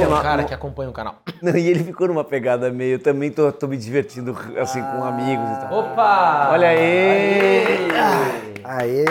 [0.00, 1.16] ficou um numa- cara que acompanha o canal.
[1.42, 2.98] Não, e ele ficou numa pegada meio.
[2.98, 5.78] Também tô, tô me divertindo assim com amigos e tal.
[5.78, 6.48] Opa!
[6.52, 7.88] Olha aí!
[8.64, 9.04] Aê!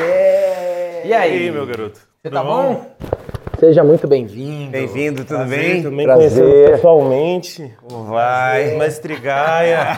[1.05, 1.31] E E aí?
[1.45, 1.99] aí, meu garoto?
[2.21, 2.85] Você tá bom?
[3.59, 4.69] Seja muito bem-vindo.
[4.71, 5.81] Bem-vindo, tudo Prazer, bem?
[5.83, 6.29] Também Prazer.
[6.43, 7.73] conhecendo pessoalmente.
[7.81, 8.75] Como vai?
[8.75, 9.97] Mestre Gaia.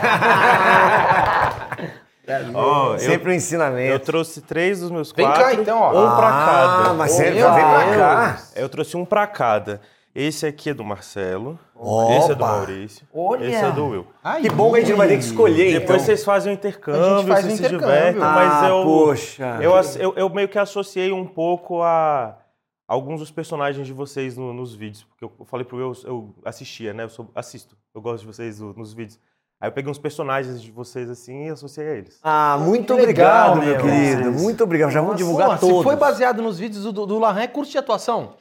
[2.54, 4.04] Ó, eu, Sempre um eu ensinamento.
[4.06, 5.60] trouxe três dos meus Vem cá, quatro.
[5.62, 5.90] então, ó.
[5.90, 6.94] Um pra Ah, cada.
[6.94, 8.38] mas você vem pra cá.
[8.54, 9.80] Eu trouxe um pra cada.
[10.20, 11.58] Esse aqui é do Marcelo.
[11.74, 12.14] Opa.
[12.14, 13.06] Esse é do Maurício.
[13.14, 13.44] Olha.
[13.44, 14.06] Esse é do Will.
[14.22, 14.42] Aí.
[14.42, 15.98] Que bom que a gente não vai ter que escolher, Depois então.
[15.98, 17.94] vocês fazem o A intercâmbio, gente faz vocês o se intercâmbio.
[17.96, 19.58] divertem, mas Ah, eu, poxa.
[19.62, 22.36] eu, eu, eu meio que associei um pouco a
[22.86, 25.04] alguns dos personagens de vocês no- nos vídeos.
[25.04, 27.04] Porque eu falei pro Will, eu assistia, né?
[27.04, 27.76] Eu sou- assisto.
[27.94, 29.18] Eu gosto de vocês no- nos vídeos.
[29.60, 32.18] Aí eu peguei uns personagens de vocês assim e associei a eles.
[32.22, 33.80] Ah, muito legal, obrigado, meu meu.
[33.80, 34.22] querido.
[34.32, 34.42] Vocês.
[34.42, 34.90] Muito obrigado.
[34.90, 35.76] Já vamos divulgar Pô, todos.
[35.78, 38.34] Se foi baseado nos vídeos do, do Larran, é curso de atuação.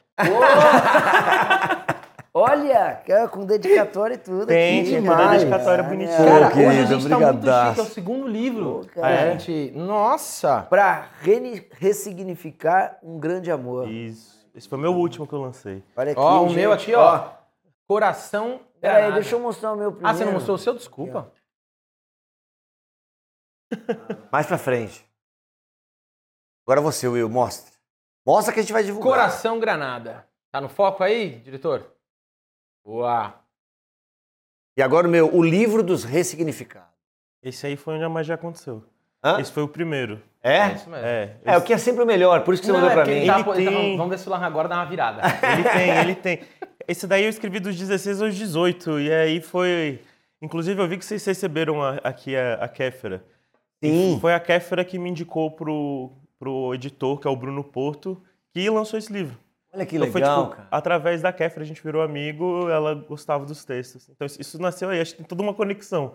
[2.33, 4.89] Olha, cara, com dedicatória e tudo Tem, aqui.
[4.91, 5.39] demais.
[5.41, 6.17] dedicatória É, bonitinha.
[6.17, 7.69] Cara, querido, hoje a gente tá muito brigadaço.
[7.69, 8.81] chique, é o segundo livro.
[8.81, 9.23] Pô, cara.
[9.23, 9.71] A gente...
[9.75, 10.61] Nossa!
[10.69, 13.89] Pra rene- ressignificar um grande amor.
[13.89, 14.47] Isso.
[14.53, 15.83] Esse foi meu último que eu lancei.
[15.95, 16.55] Olha aqui, Ó, o gente.
[16.57, 17.29] meu aqui, ó.
[17.87, 19.19] Coração Peraí, Granada.
[19.21, 20.15] deixa eu mostrar o meu primeiro.
[20.15, 20.73] Ah, você não mostrou o seu?
[20.75, 21.31] Desculpa.
[24.31, 25.05] Mais pra frente.
[26.67, 27.73] Agora você, Will, mostra.
[28.29, 29.09] Mostra que a gente vai divulgar.
[29.11, 30.23] Coração Granada.
[30.51, 31.83] Tá no foco aí, diretor?
[32.85, 33.33] Boa.
[34.77, 36.87] E agora o meu, o livro dos ressignificados.
[37.41, 38.83] Esse aí foi onde a magia aconteceu.
[39.23, 39.39] Hã?
[39.41, 40.21] Esse foi o primeiro.
[40.43, 40.73] É?
[40.73, 41.05] isso mesmo.
[41.07, 41.37] É.
[41.43, 43.11] É, o que é sempre o melhor, por isso que você Não, mandou é pra
[43.11, 43.17] mim.
[43.19, 45.21] ele tá- Ele tá- tem- Vamos ver se o Larran agora dá uma virada.
[45.53, 46.39] Ele tem, ele tem.
[46.87, 48.99] Esse daí eu escrevi dos 16 aos 18.
[48.99, 50.01] E aí foi.
[50.39, 53.25] Inclusive, eu vi que vocês receberam a- aqui a, a Kéfera.
[53.83, 54.19] Sim.
[54.21, 58.19] Foi a Kéfera que me indicou pro, pro editor, que é o Bruno Porto,
[58.53, 59.37] que lançou esse livro.
[59.71, 60.67] Olha que Então foi, legal, tipo, cara.
[60.71, 64.09] através da Kéfera a gente virou amigo, ela gostava dos textos.
[64.09, 66.13] Então isso, nasceu aí, acho que tem toda uma conexão.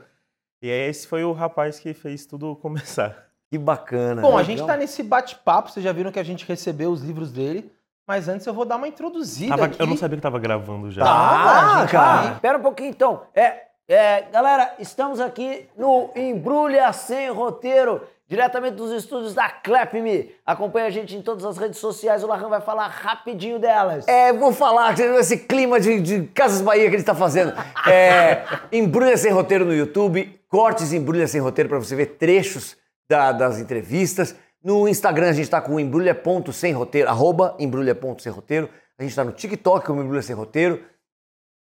[0.60, 3.28] E aí esse foi o rapaz que fez tudo começar.
[3.50, 4.22] Que bacana.
[4.22, 4.44] Bom, a Legal.
[4.44, 7.70] gente tá nesse bate-papo, vocês já viram que a gente recebeu os livros dele,
[8.08, 9.80] mas antes eu vou dar uma introduzida Tava- aqui.
[9.80, 11.04] eu não sabia que tava gravando já.
[11.04, 11.82] Tá.
[11.82, 12.32] Ah, cara.
[12.32, 13.22] Espera um pouquinho então.
[13.34, 20.34] É, é, galera, estamos aqui no Embrulha Sem Roteiro, diretamente dos estúdios da Clap.me.
[20.46, 24.08] Acompanha a gente em todas as redes sociais, o Larran vai falar rapidinho delas.
[24.08, 27.52] É, vou falar esse clima de, de Casas Bahia que ele está fazendo.
[27.88, 32.76] É, Embrulha Sem Roteiro no YouTube, cortes Embrulha Sem Roteiro para você ver trechos
[33.08, 34.34] da- das entrevistas.
[34.62, 38.70] No Instagram a gente está com embrulha.sem roteiro, arroba embrulha.sem roteiro.
[38.98, 40.82] A gente está no TikTok como Embrulha Sem Roteiro.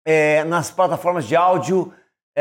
[0.07, 1.93] É, nas plataformas de áudio,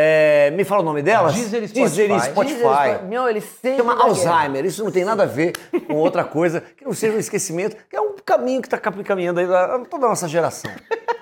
[0.01, 1.33] é, me fala o nome delas?
[1.33, 2.59] Deezer e Deezer Spotify.
[2.59, 3.05] Spotify.
[3.05, 4.01] Meu, ele sempre Chama.
[4.01, 5.51] Alzheimer, isso não tem nada a ver
[5.85, 9.41] com outra coisa que não seja um esquecimento, que é um caminho que está caminhando
[9.41, 9.47] aí
[9.89, 10.71] toda a nossa geração.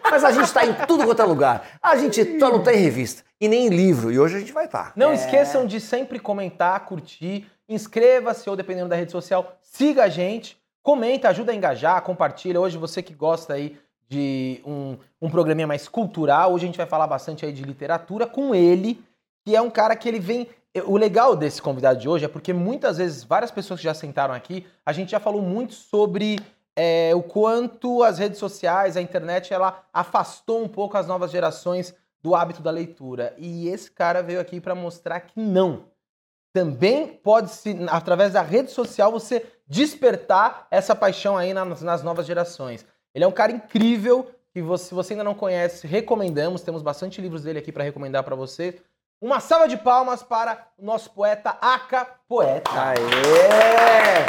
[0.09, 1.67] Mas a gente está em tudo quanto é lugar.
[1.81, 4.53] A gente só não está em revista e nem em livro, e hoje a gente
[4.53, 4.93] vai estar.
[4.95, 10.57] Não esqueçam de sempre comentar, curtir, inscreva-se ou dependendo da rede social, siga a gente,
[10.83, 12.61] comenta, ajuda a engajar, compartilha.
[12.61, 16.87] Hoje você que gosta aí de um, um programinha mais cultural, hoje a gente vai
[16.87, 19.03] falar bastante aí de literatura com ele,
[19.45, 20.47] que é um cara que ele vem...
[20.85, 24.33] O legal desse convidado de hoje é porque muitas vezes, várias pessoas que já sentaram
[24.33, 26.39] aqui, a gente já falou muito sobre
[26.75, 31.95] é, o quanto as redes sociais, a internet, ela afastou um pouco as novas gerações
[32.21, 33.33] do hábito da leitura.
[33.37, 35.85] E esse cara veio aqui para mostrar que não.
[36.53, 42.27] Também pode se, através da rede social, você despertar essa paixão aí nas, nas novas
[42.27, 42.85] gerações.
[43.17, 46.61] Ele é um cara incrível que você, se você ainda não conhece, recomendamos.
[46.61, 48.79] Temos bastante livros dele aqui para recomendar para você.
[49.19, 52.69] Uma salva de palmas para o nosso poeta Aka Poeta.
[52.69, 54.23] Aê!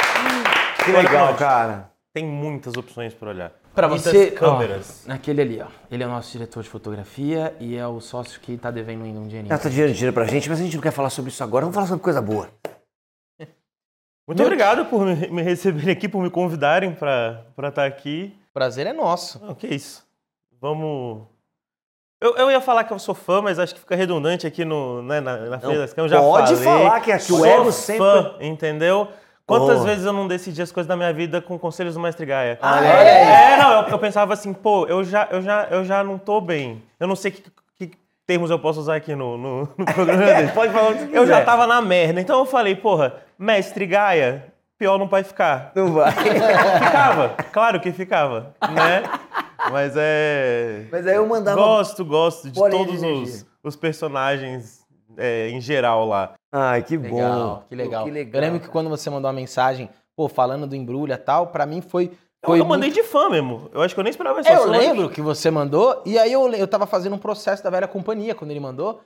[0.83, 1.91] Que legal, cara.
[2.11, 3.51] Tem muitas opções para olhar.
[3.75, 5.03] Para você, câmeras.
[5.05, 5.67] ó, naquele ali, ó.
[5.91, 9.19] Ele é o nosso diretor de fotografia e é o sócio que tá devendo ainda
[9.19, 9.53] um dinheirinho.
[9.53, 11.65] Ela tá dinheiro, dinheiro pra gente, mas a gente não quer falar sobre isso agora.
[11.65, 12.49] Vamos falar sobre coisa boa.
[14.27, 18.35] Muito obrigado por me, me receberem aqui, por me convidarem para estar aqui.
[18.53, 19.43] Prazer é nosso.
[19.45, 20.05] Não, que isso.
[20.61, 21.23] Vamos.
[22.21, 25.01] Eu, eu ia falar que eu sou fã, mas acho que fica redundante aqui no,
[25.01, 26.11] né, na, na frente das câmeras.
[26.11, 26.63] Já pode falei.
[26.83, 29.07] falar que aqui o Sou ego sempre- fã, entendeu?
[29.45, 29.83] Quantas Oh.
[29.83, 32.59] vezes eu não decidi as coisas da minha vida com conselhos do Mestre Gaia?
[32.61, 36.17] Olha É, não, eu, eu pensava assim, pô, eu já, eu, já, eu já não
[36.19, 36.83] tô bem.
[36.99, 37.43] Eu não sei que,
[37.77, 37.91] que
[38.27, 40.51] termos eu posso usar aqui no, no, no programa dele.
[40.51, 41.45] Pode falar o que você Eu já quiser.
[41.45, 42.19] tava na merda.
[42.21, 45.71] Então eu falei, porra, Mestre Gaia, pior não vai ficar.
[45.75, 46.11] Não vai.
[46.15, 49.03] Ficava, claro que ficava, né?
[49.69, 50.87] Mas é.
[50.89, 51.59] Mas aí eu mandava.
[51.59, 53.23] Gosto, gosto de de todos energia.
[53.23, 54.85] os, os personagens
[55.17, 56.33] é, em geral lá.
[56.51, 57.63] Ai, que Legal, bom.
[57.67, 58.05] que legal.
[58.05, 61.17] que legal, Eu lembro que quando você mandou uma mensagem, pô, falando do embrulha e
[61.17, 62.11] tal, pra mim foi
[62.43, 63.69] Foi eu mandei de fã mesmo.
[63.73, 64.49] Eu acho que eu nem esperava isso.
[64.49, 67.69] É, eu lembro que você mandou, e aí eu, eu tava fazendo um processo da
[67.69, 69.01] velha companhia quando ele mandou.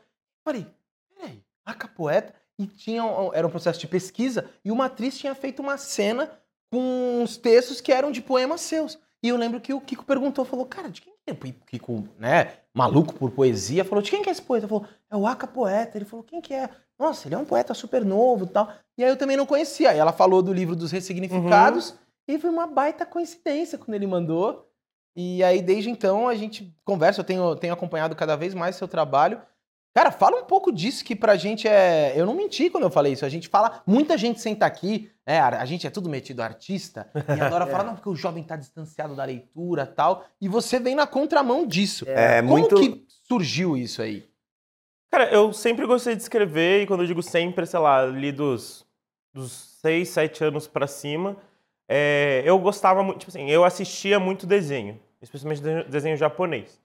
[0.45, 0.67] Falei,
[1.15, 2.33] peraí, a capoeta.
[2.59, 3.03] E tinha
[3.33, 6.31] era um processo de pesquisa, e uma atriz tinha feito uma cena
[6.71, 8.97] com uns textos que eram de poemas seus.
[9.21, 11.33] E eu lembro que o Kiko perguntou, falou, cara, de quem que é?
[11.33, 14.67] O Kiko, né, maluco por poesia, falou, de quem que é esse poeta?
[14.67, 15.97] Falou, é o Aka Poeta.
[15.97, 16.69] Ele falou, quem que é?
[16.99, 18.71] Nossa, ele é um poeta super novo e tal.
[18.97, 19.91] E aí eu também não conhecia.
[19.91, 21.95] Aí ela falou do livro dos ressignificados,
[22.27, 24.69] e foi uma baita coincidência quando ele mandou.
[25.15, 28.87] E aí, desde então, a gente conversa, eu tenho, tenho acompanhado cada vez mais seu
[28.87, 29.41] trabalho.
[29.93, 32.13] Cara, fala um pouco disso que pra gente é.
[32.15, 33.25] Eu não menti quando eu falei isso.
[33.25, 33.83] A gente fala.
[33.85, 35.39] Muita gente senta aqui, né?
[35.39, 39.15] A gente é tudo metido artista e adora falar, não, porque o jovem tá distanciado
[39.15, 40.25] da leitura tal.
[40.41, 42.05] E você vem na contramão disso.
[42.07, 42.75] É, Como muito.
[42.75, 44.27] que surgiu isso aí?
[45.11, 48.83] Cara, eu sempre gostei de escrever, e quando eu digo sempre, sei lá, ali dos,
[49.31, 51.37] dos 6, 7 anos pra cima,
[51.87, 56.81] é, eu gostava muito, tipo assim, eu assistia muito desenho, especialmente desenho japonês.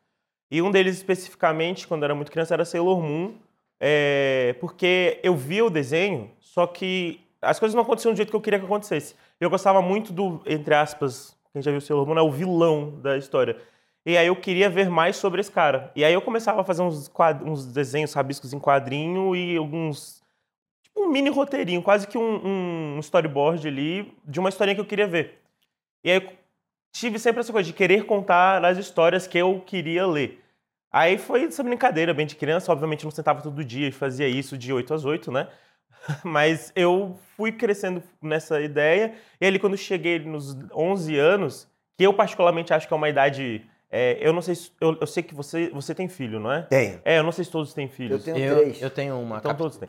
[0.50, 3.34] E um deles especificamente, quando eu era muito criança, era Sailor Moon,
[3.80, 8.36] é, porque eu via o desenho, só que as coisas não aconteciam do jeito que
[8.36, 9.14] eu queria que acontecesse.
[9.38, 13.16] Eu gostava muito do, entre aspas, quem já viu Sailor Moon, é o vilão da
[13.16, 13.56] história.
[14.04, 15.92] E aí eu queria ver mais sobre esse cara.
[15.94, 17.10] E aí eu começava a fazer uns,
[17.44, 20.22] uns desenhos, rabiscos em quadrinho e alguns.
[20.82, 24.86] Tipo um mini roteirinho, quase que um, um storyboard ali de uma historinha que eu
[24.86, 25.42] queria ver.
[26.02, 26.26] E aí
[26.98, 30.42] tive sempre essa coisa de querer contar as histórias que eu queria ler.
[30.92, 32.72] Aí foi essa brincadeira, bem de criança.
[32.72, 35.48] Obviamente eu não sentava todo dia e fazia isso de 8 às 8, né?
[36.24, 39.14] Mas eu fui crescendo nessa ideia.
[39.40, 43.08] E ali, quando eu cheguei nos 11 anos, que eu particularmente acho que é uma
[43.08, 43.64] idade.
[43.90, 44.70] é, eu não sei se.
[44.80, 46.62] Eu, eu sei que você, você tem filho, não é?
[46.62, 47.00] Tenho.
[47.04, 48.24] É, eu não sei se todos têm Eu filhos.
[48.24, 48.82] tenho Eu, três.
[48.82, 49.36] eu tenho uma.
[49.38, 49.88] Então cap- todos têm.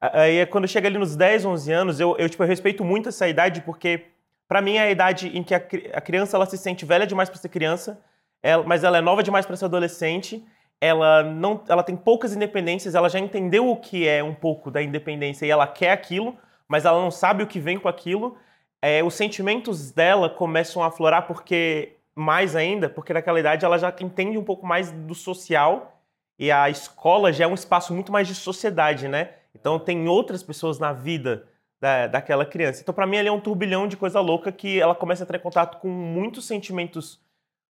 [0.00, 3.08] Aí é quando chega ali nos 10, 11 anos, eu, eu, tipo, eu respeito muito
[3.08, 4.02] essa idade porque,
[4.48, 7.28] pra mim, é a idade em que a, a criança ela se sente velha demais
[7.28, 8.00] pra ser criança,
[8.42, 10.44] ela- mas ela é nova demais pra ser adolescente.
[10.80, 14.80] Ela não, ela tem poucas independências, ela já entendeu o que é um pouco da
[14.82, 16.36] independência e ela quer aquilo,
[16.68, 18.36] mas ela não sabe o que vem com aquilo.
[18.80, 23.92] É, os sentimentos dela começam a aflorar porque mais ainda, porque naquela idade ela já
[24.00, 26.00] entende um pouco mais do social
[26.38, 29.30] e a escola já é um espaço muito mais de sociedade, né?
[29.54, 31.48] Então tem outras pessoas na vida
[31.80, 32.82] da, daquela criança.
[32.82, 35.38] Então para mim ali é um turbilhão de coisa louca que ela começa a entrar
[35.38, 37.20] em contato com muitos sentimentos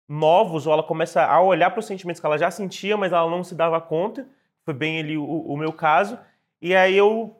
[0.08, 3.30] novos, ou ela começa a olhar para os sentimentos que ela já sentia, mas ela
[3.30, 4.26] não se dava conta.
[4.64, 6.18] Foi bem ali o, o meu caso.
[6.60, 7.36] E aí eu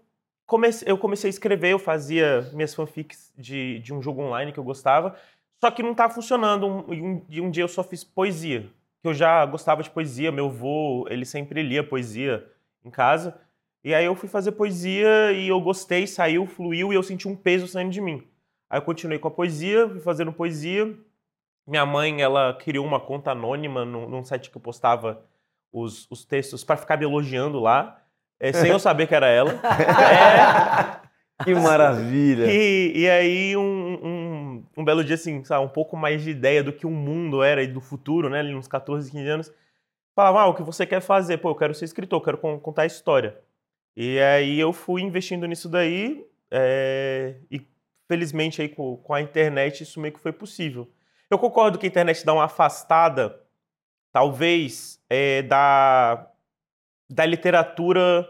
[0.47, 4.59] comecei, eu comecei a escrever, eu fazia minhas fanfics de, de um jogo online que
[4.59, 5.17] eu gostava,
[5.61, 6.67] só que não estava funcionando.
[6.67, 8.69] Um, um, e um dia eu só fiz poesia,
[9.03, 12.47] que eu já gostava de poesia, meu avô, ele sempre lia poesia
[12.85, 13.39] em casa.
[13.85, 17.37] E aí eu fui fazer poesia e eu gostei, saiu, fluiu e eu senti um
[17.37, 18.27] peso saindo de mim.
[18.69, 20.95] Aí eu continuei com a poesia, fui fazendo poesia.
[21.67, 25.23] Minha mãe, ela criou uma conta anônima num, num site que eu postava
[25.73, 28.01] os, os textos para ficar me elogiando lá,
[28.41, 29.53] eh, sem eu saber que era ela.
[31.41, 32.47] É, Que maravilha.
[32.51, 36.65] e, e aí, um, um, um belo dia, assim, sabe, um pouco mais de ideia
[36.65, 39.53] do que o mundo era e do futuro, né, ali uns 14, 15 anos,
[40.17, 41.39] falava, ah, o que você quer fazer?
[41.39, 43.39] Pô, eu quero ser escritor, eu quero con- contar história.
[44.01, 47.67] E aí eu fui investindo nisso daí, é, e
[48.07, 50.89] felizmente aí com, com a internet isso meio que foi possível.
[51.29, 53.43] Eu concordo que a internet dá uma afastada,
[54.13, 56.31] talvez, é, da,
[57.11, 58.25] da literatura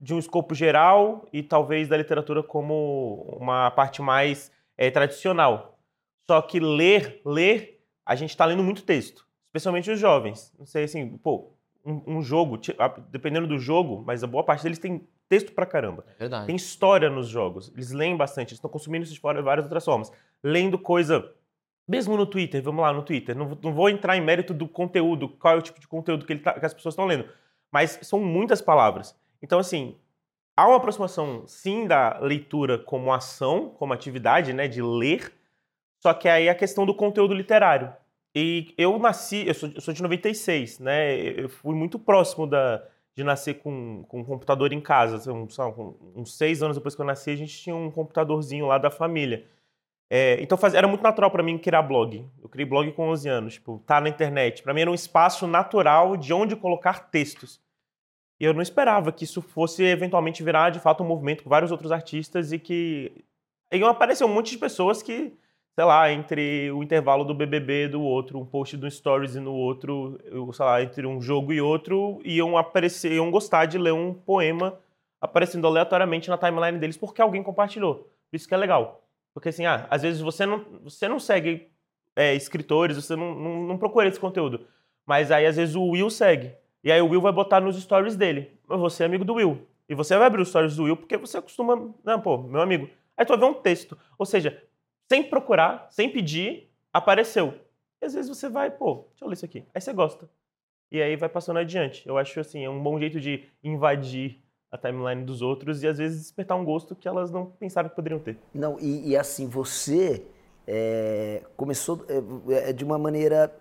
[0.00, 5.80] de um escopo geral e talvez da literatura como uma parte mais é, tradicional.
[6.30, 10.54] Só que ler, ler, a gente está lendo muito texto, especialmente os jovens.
[10.56, 11.52] Não sei assim, pô,
[11.84, 12.58] um, um jogo,
[13.10, 16.04] dependendo do jogo, mas a boa parte deles tem texto pra caramba.
[16.16, 16.46] É verdade.
[16.46, 17.70] Tem história nos jogos.
[17.74, 20.12] Eles leem bastante, eles estão consumindo isso de várias outras formas.
[20.42, 21.32] Lendo coisa,
[21.88, 23.36] mesmo no Twitter, vamos lá no Twitter.
[23.36, 26.24] Não, vou- não vou entrar em mérito do conteúdo, qual é o tipo de conteúdo
[26.26, 27.28] que, tá- que as pessoas estão lendo.
[27.70, 29.18] Mas são muitas palavras.
[29.42, 29.96] Então, assim,
[30.56, 35.32] há uma aproximação, sim, da leitura como ação, como atividade, né, de ler.
[36.00, 37.92] Só que aí a questão do conteúdo literário.
[38.34, 41.14] E eu nasci, eu sou, eu sou de 96, né?
[41.16, 42.82] Eu fui muito próximo da,
[43.14, 45.30] de nascer com, com um computador em casa.
[45.32, 48.90] com uns seis anos depois que eu nasci, a gente tinha um computadorzinho lá da
[48.90, 49.46] família.
[50.10, 52.26] É, então faz- era muito natural para mim criar blog.
[52.42, 54.62] Eu criei blog com 11 anos, tipo, tá na internet.
[54.62, 57.60] Para mim era um espaço natural de onde colocar textos.
[58.40, 61.70] E eu não esperava que isso fosse eventualmente virar de fato um movimento com vários
[61.70, 63.24] outros artistas e que
[63.72, 65.32] iam aparecer um monte de pessoas que,
[65.74, 69.52] sei lá, entre o intervalo do BBB do outro, um post do Stories e no
[69.52, 70.18] outro,
[70.52, 74.78] sei lá, entre um jogo e outro, iam aparecer, iam gostar de ler um poema
[75.20, 78.10] aparecendo aleatoriamente na timeline deles porque alguém compartilhou.
[78.32, 79.02] Isso que é legal.
[79.32, 81.68] Porque assim, ah, às vezes você não, você não segue
[82.14, 84.66] é, escritores, você não, não, não procura esse conteúdo.
[85.06, 86.52] Mas aí, às vezes, o Will segue.
[86.84, 88.58] E aí o Will vai botar nos stories dele.
[88.68, 89.66] Mas Você é amigo do Will.
[89.88, 91.92] E você vai abrir os stories do Will porque você costuma.
[92.04, 92.88] Não, pô, meu amigo.
[93.16, 93.96] Aí tu vai ver um texto.
[94.18, 94.62] Ou seja,
[95.12, 97.52] sem procurar, sem pedir, apareceu.
[98.00, 99.62] E às vezes você vai, pô, deixa eu ler isso aqui.
[99.74, 100.26] Aí você gosta.
[100.90, 102.02] E aí vai passando adiante.
[102.08, 105.98] Eu acho assim, é um bom jeito de invadir a timeline dos outros e às
[105.98, 108.38] vezes despertar um gosto que elas não pensavam que poderiam ter.
[108.54, 110.24] Não, e, e assim, você
[110.66, 112.06] é, começou
[112.48, 113.54] é, de uma maneira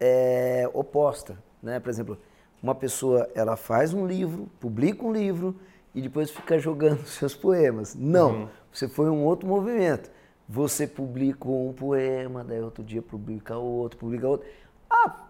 [0.00, 1.78] é, oposta, né?
[1.78, 2.18] Por exemplo,
[2.62, 5.60] uma pessoa, ela faz um livro, publica um livro
[5.94, 7.94] e depois fica jogando seus poemas.
[7.94, 8.48] Não, Uhum.
[8.72, 10.10] você foi um outro movimento.
[10.48, 14.46] Você publica um poema, daí outro dia publica outro, publica outro.
[14.90, 15.28] Ah,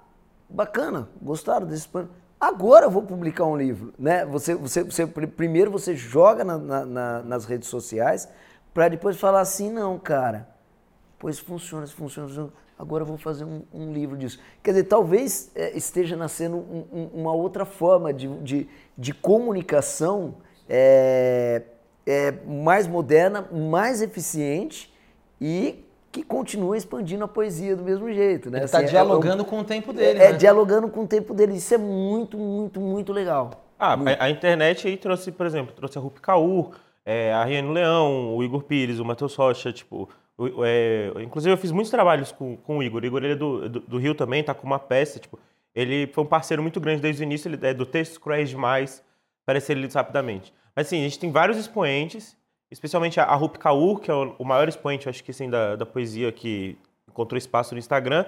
[0.49, 2.11] bacana, gostaram desse poema.
[2.41, 4.27] Agora eu vou publicar um livro, né?
[4.27, 8.29] Você, você, você pr- primeiro você joga na- na- na- nas redes sociais
[8.75, 10.49] para depois falar assim, não, cara,
[11.19, 12.53] pois funciona, funciona, funciona.
[12.77, 14.41] Agora eu vou fazer um, um livro disso.
[14.63, 18.69] Quer dizer, talvez eh, esteja nascendo um- um- uma outra forma de, de,
[18.99, 20.35] de comunicação
[20.69, 21.63] eh,
[22.05, 24.93] eh, mais moderna, mais eficiente
[25.41, 28.51] e que continua expandindo a poesia do mesmo jeito.
[28.51, 28.61] Né?
[28.61, 30.37] Ele tá Assim, é- dialogando com o tempo dele, é, né?
[30.39, 31.55] dialogando com o tempo dele.
[31.57, 33.51] Isso é muito, muito, muito legal.
[33.79, 36.71] Ah, a, a internet aí trouxe, por exemplo, trouxe a Rupi Kaur,
[37.05, 40.09] é, a Riane Leão, o Igor Pires, o Matheus Rocha, tipo...
[40.39, 43.03] o- é, inclusive eu fiz muitos trabalhos com, com o Igor.
[43.03, 45.39] O Igor ele é do, do, do Rio também, tá com uma peça, tipo...
[45.75, 49.03] Ele foi um parceiro muito grande desde o início, ele é do texto cruéis demais,
[49.45, 50.55] para ser lido rapidamente.
[50.77, 52.37] Mas assim, a gente tem vários expoentes,
[52.75, 55.87] especialmente a, a Rupi Kaur, que é o, maior expoente, acho que assim, da, da
[55.87, 56.77] poesia que
[57.09, 58.27] encontrou espaço no Instagram.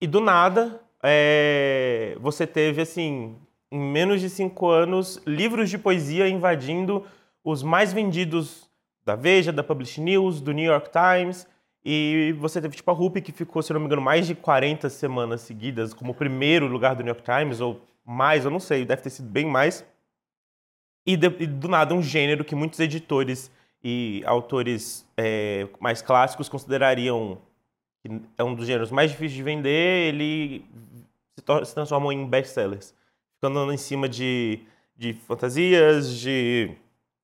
[0.00, 3.36] E do nada, é, você teve, assim,
[3.70, 7.04] em menos de cinco anos, livros de poesia invadindo
[7.44, 8.68] os mais vendidos
[9.04, 11.46] da Veja, da Publish News, do New York Times.
[11.84, 14.88] E você teve, tipo, a Rupi, que ficou, se não me engano, mais de 40
[14.88, 19.02] semanas seguidas como primeiro lugar do New York Times, ou mais, eu não sei, deve
[19.02, 19.84] ter sido bem mais.
[21.06, 23.50] E, de- e do nada, um gênero que muitos editores
[23.84, 27.36] e autores é, mais clássicos considerariam
[28.02, 30.64] que é um dos gêneros mais difíceis de vender, ele
[31.36, 32.94] se, se transformou em best-sellers.
[33.36, 34.60] Ficando em cima de,
[34.96, 36.70] de fantasias, de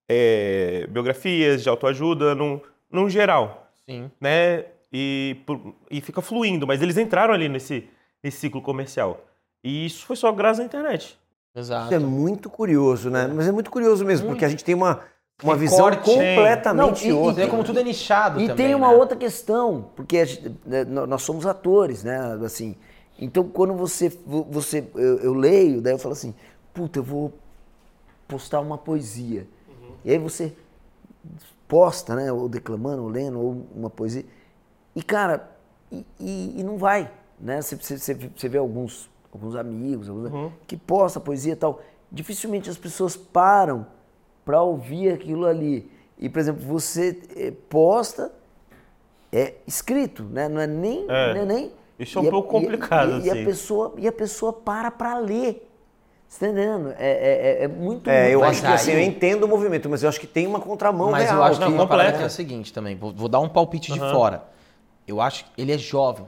[0.08, 4.10] é, biografias, de autoajuda, num, num geral, Sim.
[4.20, 4.66] né?
[4.92, 7.88] E, por- e fica fluindo, mas eles entraram ali nesse,
[8.22, 9.24] nesse ciclo comercial.
[9.62, 11.18] E isso foi só graças à internet.
[11.54, 11.86] Exato.
[11.86, 13.26] Isso é muito curioso, né?
[13.28, 15.02] Mas é muito curioso mesmo, porque a gente tem uma,
[15.42, 17.44] uma visão completamente Não, e- e outra.
[17.44, 18.94] Vê como tudo é nichado E também, tem uma né?
[18.96, 22.18] outra questão, porque a gente- né, nó- nós somos atores, né?
[22.44, 22.76] Assim,
[23.18, 26.34] então quando você, vo- você eu, eu leio, daí eu falo assim,
[26.74, 27.32] puta, eu vou
[28.28, 29.46] postar uma poesia.
[30.04, 30.52] E aí você
[31.68, 32.32] posta, né?
[32.32, 34.24] Ou declamando, ou lendo, ou uma poesia.
[34.94, 35.50] E cara,
[35.90, 37.60] e, e- e não vai, né?
[37.62, 41.80] Você, você- você- vê alguns, alguns amigos alguns- que postam poesia e tal.
[42.10, 43.86] Dificilmente as pessoas param
[44.44, 45.90] para ouvir aquilo ali.
[46.18, 48.32] E, por exemplo, você eh, posta
[49.32, 50.48] é escrito, né?
[50.48, 51.04] Não é nem.
[51.08, 51.34] É.
[51.34, 53.44] não é nem Isso é um e a- pouco e- complicado, E, e a assim.
[53.44, 55.66] pessoa, e a pessoa para para ler.
[56.28, 56.94] Você tá entendendo?
[56.96, 58.08] É, é, é- é muito.
[58.08, 60.60] É, eu acho que assim, eu entendo o movimento, mas eu acho que tem uma
[60.60, 61.36] contramão Mas real.
[61.38, 62.22] eu acho que parada completa.
[62.22, 62.96] é o seguinte também.
[62.96, 64.44] Vou, vou dar um palpite de fora.
[65.08, 66.26] Eu acho que ele é jovem.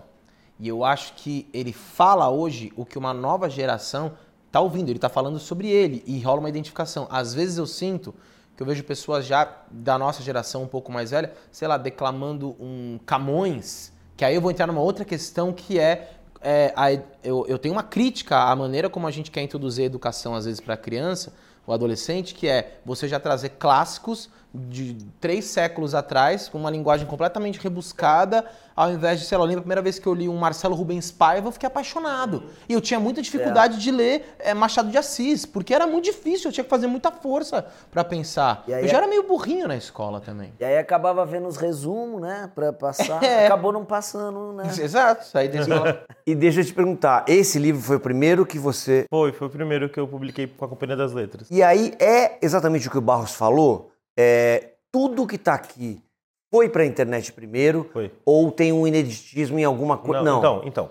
[0.58, 4.12] E eu acho que ele fala hoje o que uma nova geração
[4.52, 4.90] tá ouvindo.
[4.90, 7.08] Ele tá falando sobre ele e rola uma identificação.
[7.10, 8.14] Às vezes eu sinto
[8.56, 12.54] que eu vejo pessoas já da nossa geração um pouco mais velha, sei lá, declamando
[12.60, 16.92] um Camões, que aí eu vou entrar numa outra questão que é, é, a-
[17.24, 20.44] eu, eu tenho uma crítica à maneira como a gente quer introduzir a educação às
[20.44, 21.32] vezes para a criança
[21.66, 27.06] ou adolescente, que é você já trazer clássicos de três séculos atrás, com uma linguagem
[27.06, 28.44] completamente rebuscada,
[28.76, 30.74] ao invés de, sei lá, eu lembro a primeira vez que eu li um Marcelo
[30.74, 32.44] Rubens Paiva, eu fiquei apaixonado.
[32.68, 36.48] E eu tinha muita dificuldade de ler é, Machado de Assis, porque era muito difícil,
[36.48, 38.64] eu tinha que fazer muita força para pensar.
[38.66, 40.52] E aí eu já é- era meio burrinho na escola também.
[40.60, 42.50] E aí acabava vendo os resumos, né?
[42.54, 43.22] Pra passar.
[43.32, 43.46] É.
[43.46, 44.64] Acabou não passando, né?
[44.78, 46.02] Exato, saí da escola.
[46.26, 49.04] E deixa eu te perguntar, esse livro foi o primeiro que você.
[49.10, 51.46] Foi, foi o primeiro que eu publiquei com a Companhia das Letras.
[51.50, 53.91] E aí é exatamente o que o Barros falou.
[54.16, 56.02] É, tudo que tá aqui
[56.50, 58.12] foi pra internet primeiro, Foi.
[58.26, 60.22] ou tem um ineditismo em alguma coisa.
[60.22, 60.38] Não.
[60.38, 60.90] Então, então.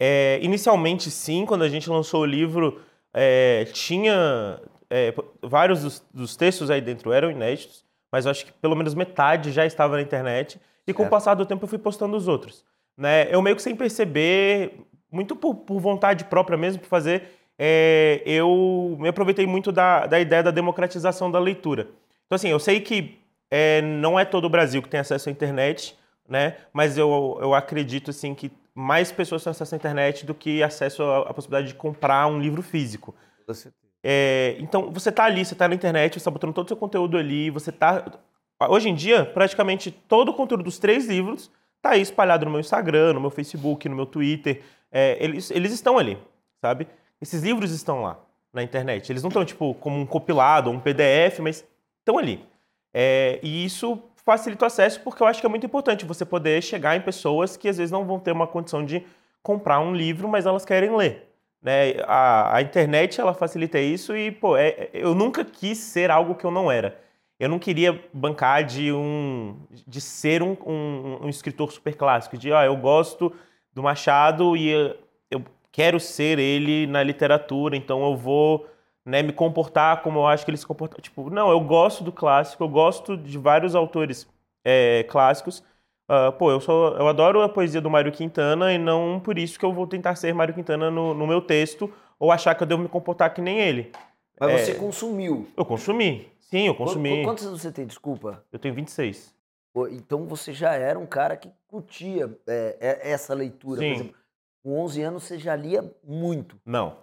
[0.00, 2.80] É, inicialmente, sim, quando a gente lançou o livro,
[3.14, 4.60] é, tinha
[4.90, 8.94] é, vários dos, dos textos aí dentro eram inéditos, mas eu acho que pelo menos
[8.94, 10.60] metade já estava na internet.
[10.86, 12.64] E com o passar do tempo eu fui postando os outros.
[12.96, 13.32] Né?
[13.32, 14.80] Eu meio que sem perceber,
[15.12, 17.24] muito por, por vontade própria mesmo, por fazer,
[17.58, 21.88] é, eu me aproveitei muito da, da ideia da democratização da leitura.
[22.28, 23.18] Então, assim, eu sei que
[23.50, 26.58] é, não é todo o Brasil que tem acesso à internet, né?
[26.74, 31.02] Mas eu, eu acredito, assim, que mais pessoas têm acesso à internet do que acesso
[31.02, 33.14] à, à possibilidade de comprar um livro físico.
[34.04, 36.76] É, então, você está ali, você está na internet, você está botando todo o seu
[36.76, 38.04] conteúdo ali, você está...
[38.68, 42.60] Hoje em dia, praticamente todo o conteúdo dos três livros está aí espalhado no meu
[42.60, 44.62] Instagram, no meu Facebook, no meu Twitter.
[44.92, 46.18] É, eles, eles estão ali,
[46.60, 46.86] sabe?
[47.22, 48.18] Esses livros estão lá,
[48.52, 49.10] na internet.
[49.10, 51.64] Eles não estão, tipo, como um compilado, um PDF, mas
[52.08, 52.44] estão ali.
[52.92, 56.62] É, e isso facilita o acesso porque eu acho que é muito importante você poder
[56.62, 59.04] chegar em pessoas que às vezes não vão ter uma condição de
[59.42, 61.28] comprar um livro, mas elas querem ler.
[61.62, 61.94] Né?
[62.06, 66.44] A, a internet ela facilita isso e pô, é, eu nunca quis ser algo que
[66.44, 66.98] eu não era.
[67.38, 72.52] Eu não queria bancar de um de ser um, um, um escritor super clássico, de
[72.52, 73.32] ah, eu gosto
[73.72, 74.96] do Machado e eu,
[75.30, 78.66] eu quero ser ele na literatura, então eu vou
[79.08, 81.00] né, me comportar como eu acho que ele se comporta.
[81.00, 84.28] Tipo, não, eu gosto do clássico, eu gosto de vários autores
[84.64, 85.62] é, clássicos.
[86.10, 89.58] Uh, pô, eu, sou, eu adoro a poesia do Mário Quintana e não por isso
[89.58, 92.66] que eu vou tentar ser Mário Quintana no, no meu texto ou achar que eu
[92.66, 93.92] devo me comportar que nem ele.
[94.40, 95.46] Mas É, você consumiu.
[95.56, 96.28] Eu consumi.
[96.40, 97.18] Sim, eu consumi.
[97.18, 98.42] Qu- Quantos anos você tem, desculpa?
[98.50, 99.34] Eu tenho 26.
[99.72, 103.80] Pô, Então você já era um cara que curtia é, é, essa leitura.
[103.80, 103.88] Sim.
[103.88, 104.16] Por exemplo,
[104.62, 106.58] com 11 anos você já lia muito.
[106.64, 106.96] Não.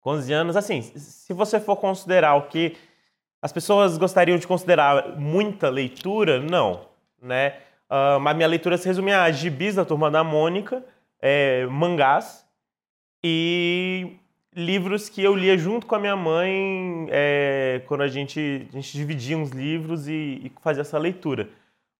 [0.00, 2.76] Com 11 anos, assim, se você for considerar o que
[3.40, 6.86] as pessoas gostariam de considerar muita leitura, não,
[7.20, 7.54] né?
[7.88, 10.84] Ah, mas minha leitura se resume a gibis da Turma da Mônica,
[11.20, 12.46] é, mangás
[13.24, 14.16] e
[14.54, 18.92] livros que eu lia junto com a minha mãe é, quando a gente, a gente
[18.92, 20.12] dividia uns livros e,
[20.44, 21.48] e fazia essa leitura.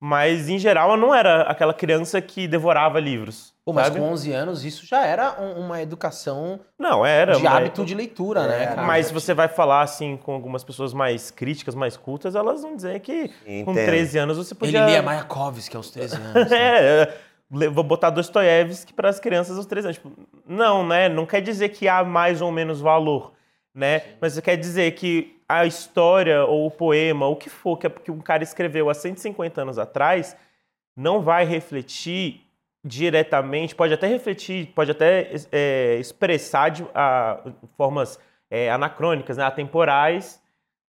[0.00, 3.52] Mas, em geral, eu não era aquela criança que devorava livros.
[3.64, 3.98] Pô, mas sabe?
[3.98, 7.34] com 11 anos isso já era um- uma educação Não, era.
[7.34, 8.66] de mas- hábito de leitura, né, Era.
[8.76, 8.82] cara?
[8.86, 12.76] Mas se você vai falar assim com algumas pessoas mais críticas, mais cultas, elas vão
[12.76, 13.28] dizer que
[13.64, 13.74] com Entendo.
[13.86, 14.86] 13 anos você Ele podia.
[14.86, 16.48] lia Mayakovsky aos 13 anos.
[16.48, 16.58] né?
[17.02, 17.12] É,
[17.50, 19.96] le- vou botar Dostoiévski para as crianças aos 13 anos.
[19.96, 20.12] Tipo,
[20.46, 21.08] não, né?
[21.08, 23.32] Não quer dizer que há mais ou menos valor,
[23.74, 24.02] né?
[24.20, 28.42] Mas quer dizer que a história ou o poema, o que for que, um cara
[28.42, 30.36] escreveu há 150 anos atrás,
[30.94, 32.42] não vai refletir
[32.84, 37.40] diretamente, pode até refletir, pode até é, expressar de a-
[37.76, 38.18] formas
[38.50, 40.40] é, anacrônicas, né, atemporais,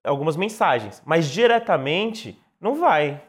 [0.04, 3.22] algumas mensagens, mas diretamente não vai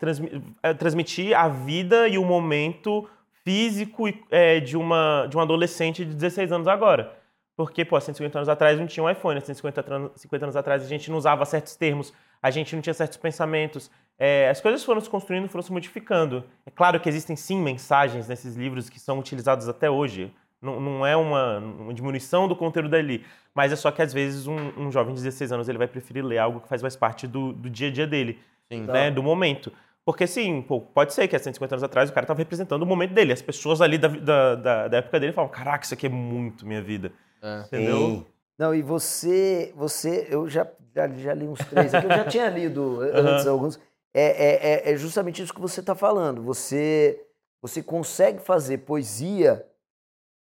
[0.64, 3.08] é, transmitir a vida e o momento
[3.44, 7.18] físico é, de, uma, de um adolescente de 16 anos agora.
[7.62, 10.56] Porque, pô, há 150 anos atrás não tinha um iPhone, há 150 anos, 50 anos
[10.56, 13.92] atrás a gente não usava certos termos, a gente não tinha certos pensamentos.
[14.18, 16.44] É, as coisas foram se construindo, foram se modificando.
[16.66, 20.34] É claro que existem sim mensagens nesses livros que são utilizados até hoje.
[20.60, 24.48] Não, não é uma, uma diminuição do conteúdo dali, mas é só que às vezes
[24.48, 27.28] um, um jovem de 16 anos ele vai preferir ler algo que faz mais parte
[27.28, 28.40] do, do dia a dia dele,
[28.72, 28.88] Sim.
[28.88, 29.72] né, do momento.
[30.04, 32.88] Porque sim, pô, pode ser que há 150 anos atrás o cara estava representando o
[32.88, 33.32] momento dele.
[33.32, 36.66] As pessoas ali da, da, da, da época dele falam: caraca, isso aqui é muito
[36.66, 37.12] minha vida.
[37.42, 37.62] É.
[37.68, 37.98] Entendeu?
[37.98, 38.26] Sim.
[38.58, 42.48] Não, e você, você, eu já, já, já li uns três aqui, eu já tinha
[42.50, 43.80] lido antes alguns.
[44.14, 46.44] É, é, é- é justamente isso que você está falando.
[46.44, 47.20] Você,
[47.62, 49.66] você consegue fazer poesia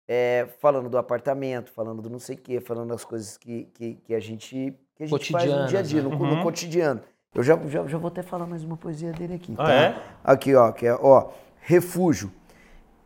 [0.08, 3.96] é, falando do apartamento, falando do não sei o quê, falando das coisas que, que,
[3.96, 6.16] que a gente, que a gente faz no dia a dia, no, né?
[6.18, 6.44] no Uhum.
[6.44, 7.02] cotidiano.
[7.34, 9.54] Eu já, já, já vou até falar mais uma poesia dele aqui.
[9.58, 9.74] Ah, tá?
[9.74, 10.04] é?
[10.22, 11.30] Aqui, ó, que é, ó,
[11.62, 12.30] refúgio.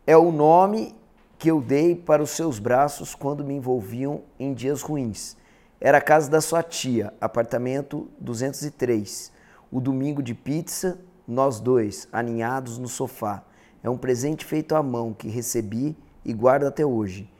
[0.04, 0.96] É o nome
[1.38, 5.36] que eu dei para os seus braços quando me envolviam em dias ruins.
[5.78, 9.30] Era a casa da sua tia, apartamento 203.
[9.70, 13.44] O domingo de pizza, nós dois, aninhados no sofá.
[13.82, 17.30] É um presente feito à mão que recebi e guardo até hoje.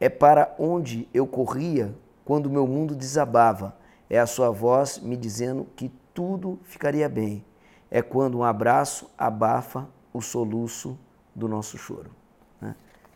[0.00, 3.76] É para onde eu corria quando meu mundo desabava.
[4.08, 7.44] É a sua voz me dizendo que tudo ficaria bem.
[7.90, 10.98] É quando um abraço abafa o soluço
[11.34, 12.21] do nosso choro.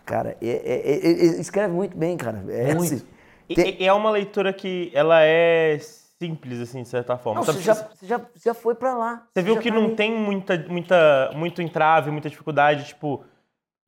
[0.07, 2.45] Cara, é- é- é- é- escreve muito bem, cara.
[2.49, 2.95] É Muito.
[2.95, 3.07] assim,
[3.49, 7.41] E- tem- E, é uma leitura que ela é simples, assim, de certa forma.
[7.41, 9.27] Não, Sabe, você, já, você, já, você já foi pra lá.
[9.33, 9.95] Você viu já que tá não ali.
[9.97, 13.23] tem muita, muita, muito entrave, muita dificuldade, tipo.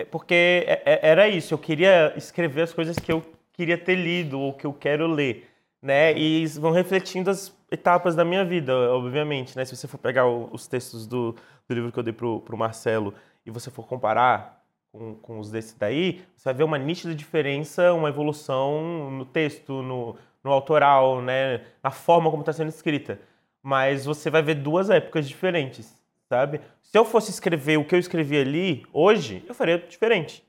[0.01, 3.21] é Porque é- é- era isso, eu queria escrever as coisas que eu
[3.53, 5.49] queria ter lido ou que eu quero ler,
[5.83, 6.17] né?
[6.17, 9.65] E vão refletindo as etapas da minha vida, obviamente, né?
[9.65, 11.35] Se você for pegar os textos do,
[11.69, 13.13] do livro que eu dei pro, pro Marcelo
[13.45, 14.58] e você for comparar
[14.93, 19.83] com, com os desse daí, você vai ver uma nítida diferença, uma evolução no texto,
[19.83, 21.65] no, no autoral, né?
[21.83, 23.21] Na forma como está sendo escrita.
[23.63, 25.95] Mas você vai ver duas épocas diferentes,
[26.29, 26.61] sabe?
[26.83, 30.45] Se eu fosse escrever o que eu escrevi ali hoje, eu faria diferente.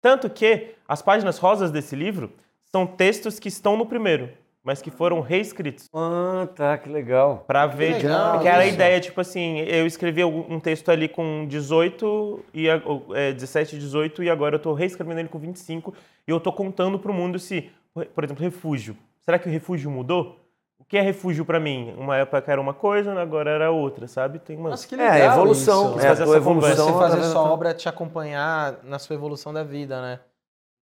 [0.00, 2.32] Tanto que as páginas rosas desse livro
[2.64, 4.30] são textos que estão no primeiro.
[4.62, 5.88] Mas que foram reescritos.
[5.94, 7.44] Ah, tá, que legal.
[7.46, 11.46] Pra ver, legal que era a ideia, tipo assim, eu escrevi um texto ali com
[11.48, 12.80] 18, e, a-
[13.14, 15.94] é, 17, 18, e agora eu tô reescrevendo ele com 25,
[16.26, 17.70] e eu tô contando pro mundo se,
[18.14, 18.96] por exemplo, refúgio.
[19.20, 20.36] Será que o refúgio mudou?
[20.78, 21.94] O que é refúgio pra mim?
[21.96, 24.38] Uma época era uma coisa, agora era outra, sabe?
[24.40, 24.70] Tem uma...
[24.70, 25.90] Nossa, que É, legal evolução.
[25.96, 26.00] isso.
[26.00, 26.36] É, a tua essa conversa.
[26.82, 26.86] evolução.
[26.86, 30.20] Você fazer sua obra te acompanhar na sua evolução da vida, né?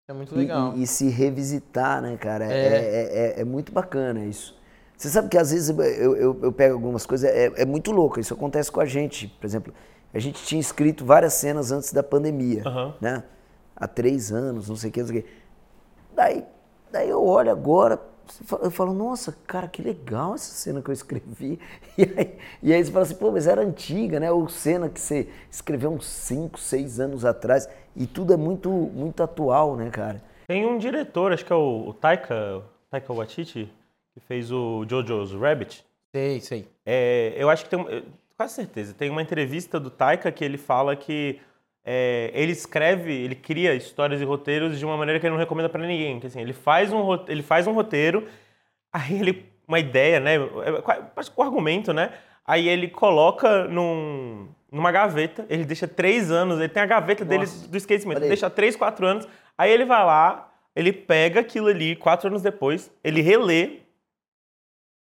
[0.10, 0.74] É muito E- legal.
[0.78, 2.46] E, e se revisitar, né, cara?
[2.46, 2.78] É, É.
[2.78, 4.56] é- é- é muito bacana isso.
[4.96, 8.18] Você sabe que às vezes eu, eu, eu pego algumas coisas, é, é muito louco,
[8.20, 9.28] isso acontece com a gente.
[9.28, 9.74] Por exemplo,
[10.14, 12.96] a gente tinha escrito várias cenas antes da pandemia, Aham.
[13.02, 13.24] né?
[13.76, 15.30] Há três anos, não sei o que, não sei o que.
[16.16, 16.46] Daí,
[16.90, 18.00] daí eu olho agora,
[18.62, 21.60] eu falo, nossa, cara, que legal essa cena que eu escrevi.
[21.98, 24.32] E aí, e aí você fala assim, pô, mas era antiga, né?
[24.32, 27.68] Ou cena que você escreveu uns cinco, seis anos atrás.
[27.96, 30.22] E tudo é muito, muito atual, né, cara?
[30.48, 32.62] Tem um diretor, acho que é o, o Taika,
[32.92, 33.74] Taika Waititi,
[34.14, 35.84] que fez o Jojo's Rabbit.
[36.16, 36.68] Sei, sei.
[36.86, 38.06] É, eu acho que tem,
[38.38, 41.40] quase certeza, tem uma entrevista do Taika que ele fala que
[41.90, 45.70] é, ele escreve, ele cria histórias e roteiros de uma maneira que ele não recomenda
[45.70, 46.20] pra ninguém.
[46.20, 48.28] Que assim, ele faz um ele faz um roteiro,
[48.92, 50.40] aí ele uma ideia, né, é,
[51.38, 52.12] um argumento, né?
[52.46, 57.46] Aí ele coloca num, numa gaveta, ele deixa três anos, ele tem a gaveta dele
[57.46, 58.28] do esquecimento, aí.
[58.28, 59.26] deixa três, quatro anos,
[59.58, 63.80] aí ele vai lá, ele pega aquilo ali, quatro anos depois, ele relê,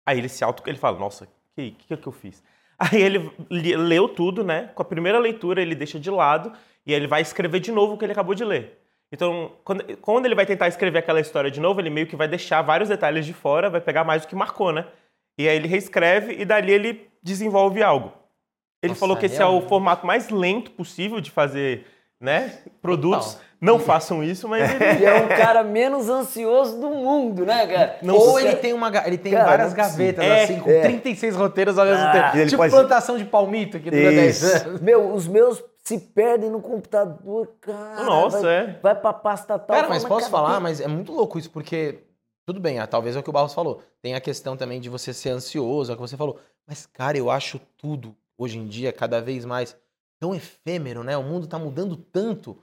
[0.03, 2.43] Aí ele se auto, ele fala, nossa, que que, que eu fiz?
[2.77, 4.71] Aí ele leu tudo, né?
[4.73, 6.51] Com a primeira leitura ele deixa de lado
[6.85, 8.77] e aí ele vai escrever de novo o que ele acabou de ler.
[9.11, 12.27] Então, quando, quando ele vai tentar escrever aquela história de novo, ele meio que vai
[12.27, 14.85] deixar vários detalhes de fora, vai pegar mais do que marcou, né?
[15.37, 18.13] E aí ele reescreve e dali ele desenvolve algo.
[18.81, 21.85] Ele Nossa, falou que esse é o formato mais lento possível de fazer,
[22.19, 22.59] né?
[22.81, 23.33] Produtos.
[23.33, 23.51] Total.
[23.61, 27.97] Não façam isso, mas ele Ele é o cara menos ansioso do mundo, né, cara?
[28.01, 30.81] Não Ou ele tem, uma, ele tem Cara, várias gavetas, É, assim, com é.
[30.81, 32.45] 36 roteiros ao mesmo Ah, tempo.
[32.47, 34.67] tipo pode- plantação de palmito, que dura 10 Isso.
[34.67, 34.81] anos.
[34.81, 35.63] Meu, os meus
[35.99, 38.03] se perdem no computador, cara.
[38.03, 38.79] Nossa, vai, é.
[38.81, 39.75] Vai pra pasta tal.
[39.75, 42.03] Cara, mas posso falar, mas é muito louco isso, porque.
[42.45, 43.81] Tudo bem, ah, talvez é o que o Barros falou.
[44.01, 46.39] Tem a questão também de você ser ansioso, é o que você falou.
[46.67, 49.77] Mas, cara, eu acho tudo, hoje em dia, cada vez mais
[50.19, 51.15] tão efêmero, né?
[51.15, 52.57] O mundo tá mudando tanto.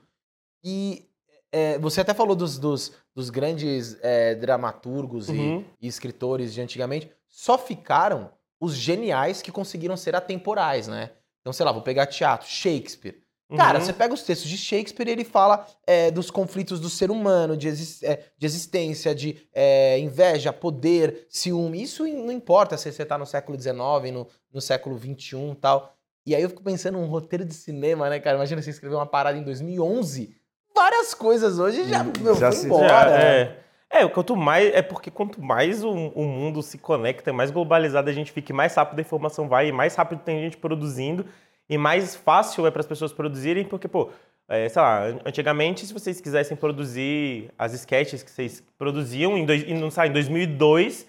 [0.63, 1.07] E
[1.51, 5.65] é, você até falou dos, dos, dos grandes é, dramaturgos e- Uhum.
[5.81, 7.09] e, escritores de antigamente.
[7.27, 11.11] Só ficaram os geniais que conseguiram ser atemporais, né?
[11.41, 13.21] Então, sei lá, vou pegar teatro, Shakespeare.
[13.55, 13.85] Cara, Uhum.
[13.85, 17.57] você pega os textos de Shakespeare e ele fala é, dos conflitos do ser humano,
[17.57, 21.81] de, exis- é, de existência, de é, inveja, poder, ciúme.
[21.81, 23.75] Isso não importa se você tá no século XIX,
[24.13, 25.95] no, no século XXI e tal.
[26.27, 28.35] E aí eu fico pensando um roteiro de cinema, né, cara?
[28.37, 30.35] Imagina você escrever uma parada em 2011.
[30.75, 32.87] Várias coisas hoje já, meu, já se- embora.
[32.87, 33.41] Já, né?
[33.41, 33.59] é.
[33.91, 34.73] É, quanto mais.
[34.73, 38.55] É porque quanto mais o, o mundo se conecta, mais globalizado a gente fica, e
[38.55, 41.25] mais rápido a informação vai, e mais rápido tem gente produzindo,
[41.67, 44.09] e mais fácil é para as pessoas produzirem, porque, pô,
[44.47, 49.45] é, sei lá, an- antigamente, se vocês quisessem produzir as sketches que vocês produziam em,
[49.45, 51.07] dois, em, não sei, em 2002,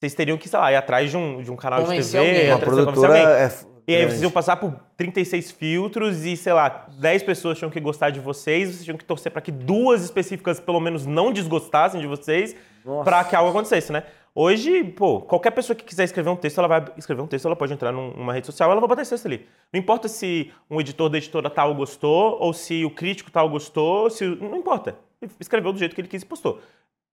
[0.00, 2.48] vocês teriam que, sei lá, ir atrás de um, de um canal de TV, alguém.
[2.50, 3.44] Uma produtora alguém.
[3.44, 7.70] é E aí vocês iam passar por 36 filtros e, sei lá, 10 pessoas tinham
[7.70, 11.30] que gostar de vocês, vocês tinham que torcer para que duas específicas pelo menos não
[11.32, 12.56] desgostassem de vocês,
[13.04, 14.04] para que algo acontecesse, né?
[14.34, 17.54] Hoje, pô, qualquer pessoa que quiser escrever um texto, ela vai escrever um texto, ela
[17.54, 19.46] pode entrar num- numa rede social, ela vai botar esse texto ali.
[19.72, 24.10] Não importa se um editor da editora tal gostou, ou se o crítico tal gostou,
[24.10, 24.96] se não importa.
[25.38, 26.58] Escreveu do jeito que ele quis e postou.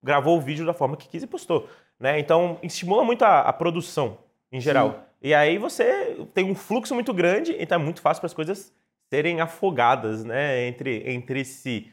[0.02, 2.18] Gravou o vídeo da forma que quis e postou, né?
[2.18, 4.16] Então, estimula muito a, a produção
[4.52, 5.06] em geral.
[5.22, 8.72] E aí você tem um fluxo muito grande, então é muito fácil para as coisas
[9.08, 11.90] serem afogadas, né, entre, entre si.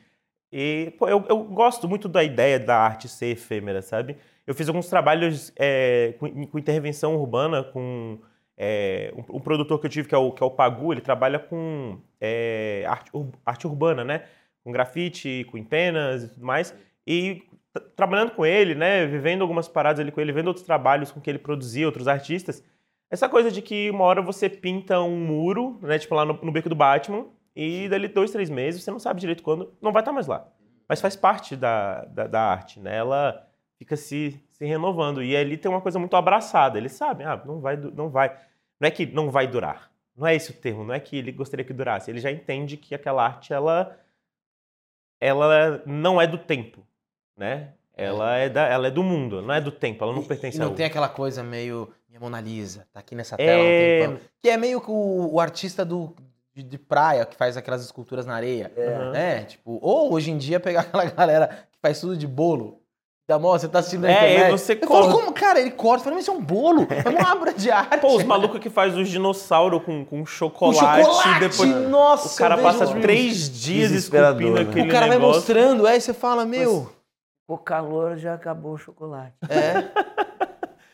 [0.52, 4.16] E pô, eu, eu gosto muito da ideia da arte ser efêmera, sabe?
[4.46, 8.18] Eu fiz alguns trabalhos é, com, com intervenção urbana, com
[8.56, 11.02] é, um, um produtor que eu tive, que é o, que é o Pagu, ele
[11.02, 13.12] trabalha com é, arte,
[13.46, 14.24] arte urbana, né?
[14.64, 16.74] Com grafite, com empenas e tudo mais.
[17.06, 17.44] E
[17.80, 19.06] trabalhando com ele, né?
[19.06, 22.64] Vivendo algumas paradas ali com ele, vendo outros trabalhos com que ele produzia, outros artistas.
[23.10, 25.98] Essa coisa de que uma hora você pinta um muro, né?
[26.00, 29.20] Tipo lá no, no beco do Batman, e dali dois, três meses, você não sabe
[29.20, 30.48] direito quando, não vai estar mais lá.
[30.88, 32.98] Mas faz parte da, da, da arte, né?
[32.98, 35.24] Ela fica se, se renovando.
[35.24, 36.78] E ali tem uma coisa muito abraçada.
[36.78, 38.30] Eles sabem, ah, não vai, não vai.
[38.80, 39.92] Não é que não vai durar.
[40.16, 42.10] Não é esse o termo, não é que ele gostaria que durasse.
[42.10, 43.96] Ele já entende que aquela arte, ela,
[45.20, 46.86] ela não é do tempo,
[47.38, 47.70] né?
[47.96, 50.58] Ela é, da, ela é do mundo, não é do tempo, ela não E- pertence
[50.58, 53.38] e não tem aquela coisa meio minha Mona Lisa, tá aqui nessa É.
[53.46, 54.30] tela, um tempão.
[54.42, 56.14] Que é meio que o, o artista do,
[56.54, 58.72] de, de praia que faz aquelas esculturas na areia.
[58.78, 59.12] Aham.
[59.12, 59.44] né?
[59.46, 62.82] Tipo, ou hoje em dia pegar aquela galera que faz tudo de bolo.
[63.28, 64.52] Da moça, você tá assistindo na É, internet.
[64.52, 65.14] você eu falo, corta.
[65.20, 66.00] como, cara, ele corta.
[66.00, 67.98] Eu falei, mas isso é um bolo, é uma obra de arte.
[68.00, 72.38] Pô, os malucos que faz os dinossauros com, com Com chocolate, chocolate, depois nossa, o
[72.38, 74.62] cara passa três dias esculpindo né?
[74.62, 75.42] aquele O cara vai negócio.
[75.42, 76.90] mostrando, aí você fala, meu...
[77.48, 79.34] O calor já acabou o chocolate.
[79.50, 80.08] É.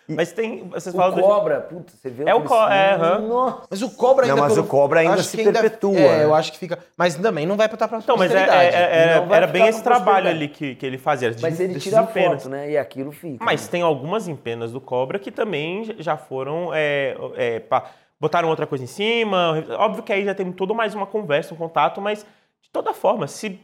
[0.07, 0.67] Mas tem.
[0.67, 2.97] Vocês O falam do- cobra, puta, você vê É o aquele co- é.
[3.19, 3.67] Nossa.
[3.71, 4.41] Mas o cobra Não, ainda.
[4.47, 6.77] mas pelo- o cobra ainda acho se que perpetua, É, eu acho que fica.
[6.97, 9.69] Mas também não vai pra pra Então, mas é- é- é- Não era bem pra
[9.69, 11.31] esse trabalho ali que, que ele fazia.
[11.31, 12.43] de- Mas ele tira empenas.
[12.43, 12.69] foto, né?
[12.71, 13.43] E aquilo fica.
[13.43, 13.71] Mas né?
[13.71, 16.69] tem algumas empenas do Cobra que também já foram.
[16.73, 17.85] é, é, pa-
[18.19, 19.63] botaram outra coisa em cima.
[19.79, 22.25] Óbvio que aí já tem tudo mais uma conversa, um contato, mas
[22.61, 23.57] de toda forma, se.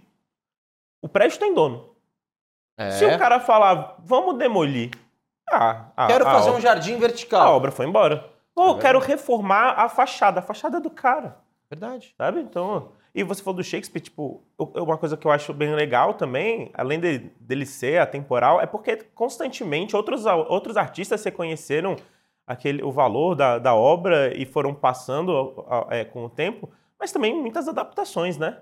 [1.01, 1.89] O prédio tem dono.
[2.79, 2.91] É.
[2.91, 4.89] Se o cara falar, vamos demolir.
[5.51, 7.55] Ah, a- Quero a fazer um obra- jardim A vertical.
[7.55, 8.25] obra foi embora.
[8.55, 10.39] Ou quero reformar a fachada.
[10.39, 11.37] A fachada é do cara.
[11.69, 12.13] Verdade.
[12.17, 12.39] Sabe?
[12.39, 12.89] Então.
[13.13, 16.99] E você falou do Shakespeare, tipo, uma coisa que eu acho bem legal também, além
[16.99, 21.95] de- dele ser atemporal, é porque constantemente outros, outros artistas reconheceram
[22.47, 26.69] aquele, o valor da, da obra e foram passando a- a- é, com o tempo,
[26.99, 28.57] mas também muitas adaptações, né?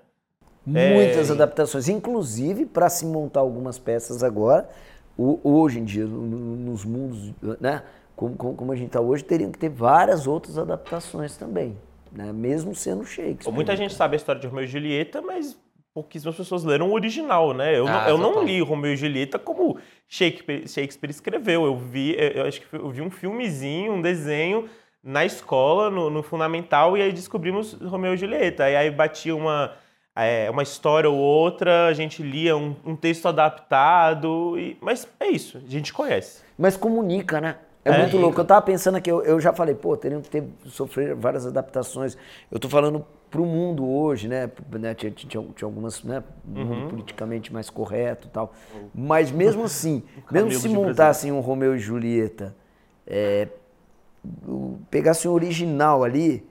[0.68, 1.32] Muitas É.
[1.32, 4.68] adaptações, inclusive para se montar algumas peças agora,
[5.16, 7.82] hoje em dia, no- no- nos mundos, né?
[8.14, 11.76] Como, como, como a gente está hoje, teriam que ter várias outras adaptações também,
[12.12, 12.32] né?
[12.32, 13.52] Mesmo sendo Shakespeare.
[13.54, 15.56] Muita gente sabe a história de Romeu e Julieta, mas
[15.94, 17.76] pouquíssimas pessoas leram o original, né?
[17.78, 19.78] Eu, não, Ah, eu não li Romeu e Julieta como
[20.08, 21.64] Shakespeare, Shakespeare escreveu.
[21.64, 24.68] Eu vi, eu, acho que eu vi um filmezinho, um desenho
[25.02, 28.68] na escola, no, no fundamental, e aí descobrimos Romeu e Julieta.
[28.68, 29.72] E aí batia uma,
[30.24, 35.28] é, uma história ou outra, a gente lia um, um texto adaptado, e, mas é
[35.28, 36.42] isso, a gente conhece.
[36.58, 37.56] Mas comunica, né?
[37.84, 37.98] É, É.
[38.00, 38.40] muito louco.
[38.40, 42.16] Eu tava pensando aqui, eu, eu já falei, pô, teriam que ter, sofrer várias adaptações.
[42.50, 44.50] Eu tô falando pro mundo hoje, né?
[44.78, 46.22] né, Tinha, tinha, tinha algumas, né?
[46.46, 46.64] Um Uhum.
[46.66, 48.52] mundo politicamente mais correto e tal.
[48.94, 52.54] Mas mesmo assim, mesmo se montassem um Romeu e Julieta,
[53.06, 53.48] é,
[54.90, 56.46] pegassem o original ali,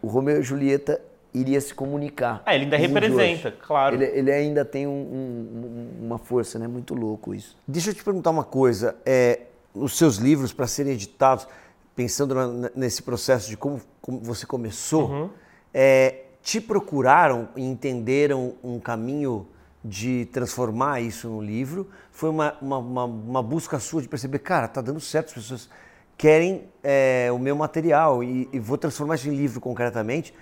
[0.00, 1.00] o Romeu e Julieta
[1.34, 2.42] iria se comunicar.
[2.46, 3.96] Ah, ele ainda no representa, claro.
[3.96, 6.68] Ele, ele ainda tem um- um- um- uma força, né?
[6.68, 7.56] Muito louco isso.
[7.66, 8.94] Deixa eu te perguntar uma coisa.
[9.04, 9.40] É,
[9.74, 11.46] os seus livros, para serem editados,
[11.96, 15.30] pensando na- nesse processo de como, como você começou, Uhum.
[15.72, 19.46] é, te procuraram e entenderam um caminho
[19.84, 21.88] de transformar isso num livro?
[22.12, 25.68] Foi uma, uma, uma- uma busca sua de perceber, cara, tá dando certo, as pessoas
[26.16, 30.32] querem é, o meu material e, e vou transformar isso em livro concretamente.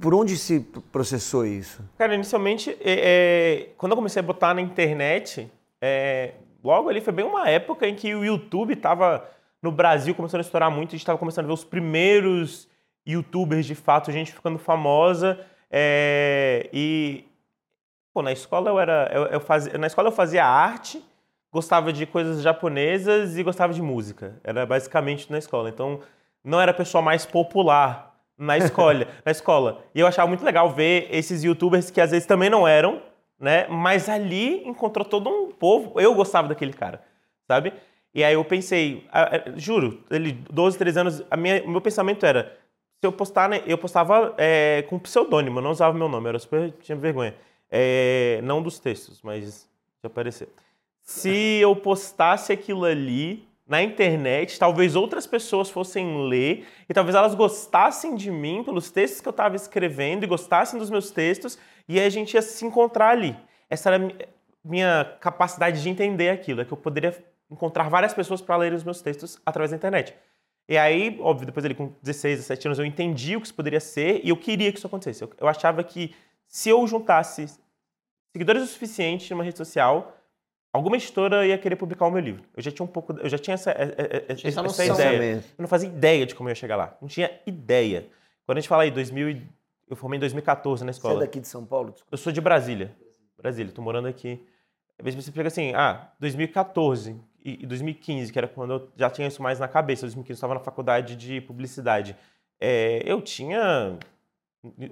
[0.00, 0.60] Por onde se
[0.92, 1.82] processou isso?
[1.98, 7.12] Cara, inicialmente, é, é, quando eu comecei a botar na internet, é, logo ali foi
[7.12, 9.28] bem uma época em que o YouTube tava
[9.62, 12.68] no Brasil começando a estourar muito, a gente tava começando a ver os primeiros
[13.06, 15.38] YouTubers de fato, gente ficando famosa.
[15.70, 17.24] é, e
[18.12, 19.10] pô, na escola eu era.
[19.12, 21.02] Eu, eu fazia, na escola eu fazia arte,
[21.52, 24.38] gostava de coisas japonesas e gostava de música.
[24.44, 25.68] Era basicamente na escola.
[25.68, 26.00] Então,
[26.44, 28.09] não era a pessoa mais popular
[28.40, 29.84] na escola, na escola.
[29.94, 33.02] E eu achava muito legal ver esses youtubers que às vezes também não eram,
[33.38, 33.66] né?
[33.68, 36.00] Mas ali encontrou todo um povo.
[36.00, 37.02] Eu gostava daquele cara,
[37.46, 37.74] sabe?
[38.14, 39.06] E aí eu pensei,
[39.54, 42.58] juro, ele 12, 13 anos, a minha, o meu pensamento era,
[42.98, 46.30] se eu postar, né, eu postava é, com pseudônimo, eu não usava meu nome, eu
[46.30, 47.34] era super, tinha vergonha.
[47.70, 49.68] É, não dos textos, mas
[50.02, 50.48] de aparecer.
[51.02, 57.36] Se eu postasse aquilo ali na internet, talvez outras pessoas fossem ler e talvez elas
[57.36, 61.56] gostassem de mim pelos textos que eu estava escrevendo e gostassem dos meus textos
[61.88, 63.36] e a gente ia se encontrar ali.
[63.70, 64.12] Essa era
[64.64, 67.16] minha capacidade de entender aquilo, é que eu poderia
[67.48, 70.16] encontrar várias pessoas para lerem os meus textos através da internet.
[70.68, 73.80] E aí, óbvio, depois ali com 16, 17 anos, eu entendi o que isso poderia
[73.80, 75.22] ser e eu queria que isso acontecesse.
[75.22, 76.12] Eu, eu achava que
[76.48, 77.46] se eu juntasse
[78.32, 80.19] seguidores o suficiente numa rede social,
[80.72, 82.42] alguma editora ia querer publicar o meu livro.
[82.56, 84.84] Eu já tinha um pouco, eu já tinha essa, é- é- é- Tinha essa essa,
[84.86, 85.36] ideia.
[85.58, 86.96] Eu não fazia ideia de como eu ia chegar lá.
[87.00, 88.06] Não tinha ideia.
[88.46, 89.42] Quando a gente fala aí 2000, e-
[89.88, 91.20] eu formei em 2014 na Você é escola.
[91.20, 91.90] daqui de São Paulo?
[91.90, 92.14] Desculpa.
[92.14, 92.92] Eu sou de Brasília.
[93.36, 94.40] Brasília, tô morando aqui.
[94.98, 99.08] Às vezes você pega assim, ah, 2014 e e 2015, que era quando eu já
[99.08, 100.02] tinha isso mais na cabeça.
[100.02, 102.14] 2015 eu estava na faculdade de publicidade.
[102.60, 103.98] É, eu tinha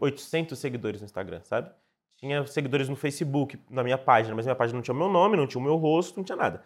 [0.00, 1.70] 800 seguidores no Instagram, sabe?
[2.18, 5.36] Tinha seguidores no Facebook, na minha página, mas minha página não tinha o meu nome,
[5.36, 6.62] não tinha o meu rosto, não tinha nada.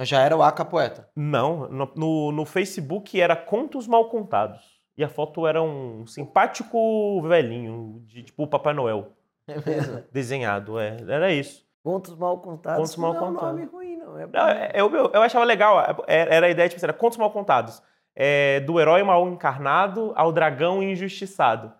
[0.00, 1.08] Já era o Aka Poeta.
[1.16, 4.78] Não, no, no, no Facebook era Contos Mal Contados.
[4.96, 9.12] E a foto era um simpático velhinho, de tipo o Papai Noel,
[9.46, 10.02] É mesmo?
[10.12, 10.96] desenhado, é.
[11.08, 11.66] Era isso.
[11.82, 12.78] Contos mal contados.
[12.78, 14.18] Contos mal não é um nome ruim, não.
[14.18, 14.26] É.
[14.26, 17.16] Não, é- eu, eu, eu achava legal, é- era a ideia, tipo, assim, era contos
[17.16, 17.82] mal contados.
[18.14, 21.72] É, do herói mal encarnado ao dragão injustiçado.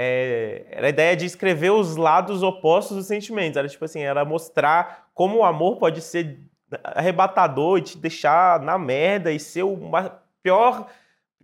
[0.00, 3.56] É, era a ideia de escrever os lados opostos dos sentimentos.
[3.56, 6.38] Era tipo assim, era mostrar como o amor pode ser
[6.84, 10.86] arrebatador e te deixar na merda e ser uma pior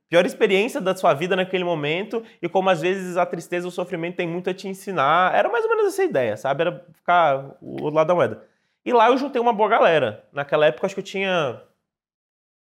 [0.08, 4.16] pior experiência da sua vida naquele momento e como às vezes a tristeza, o sofrimento
[4.16, 5.34] tem muito a te ensinar.
[5.34, 6.60] Era mais ou menos essa ideia, sabe?
[6.60, 8.44] Era ficar o outro lado da moeda.
[8.84, 10.24] E lá eu juntei uma boa galera.
[10.32, 11.60] Naquela época acho que eu tinha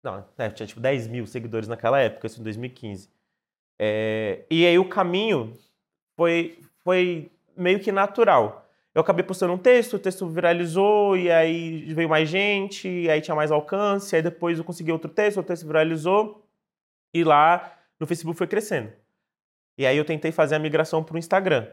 [0.01, 3.09] não, é, tinha tipo 10 mil seguidores naquela época, isso em 2015.
[3.77, 5.57] É, e aí o caminho
[6.15, 8.67] foi, foi meio que natural.
[8.93, 13.19] Eu acabei postando um texto, o texto viralizou, e aí veio mais gente, e aí
[13.19, 16.45] tinha mais alcance, aí depois eu consegui outro texto, o texto viralizou,
[17.13, 18.91] e lá no Facebook foi crescendo.
[19.77, 21.67] E aí eu tentei fazer a migração para o Instagram.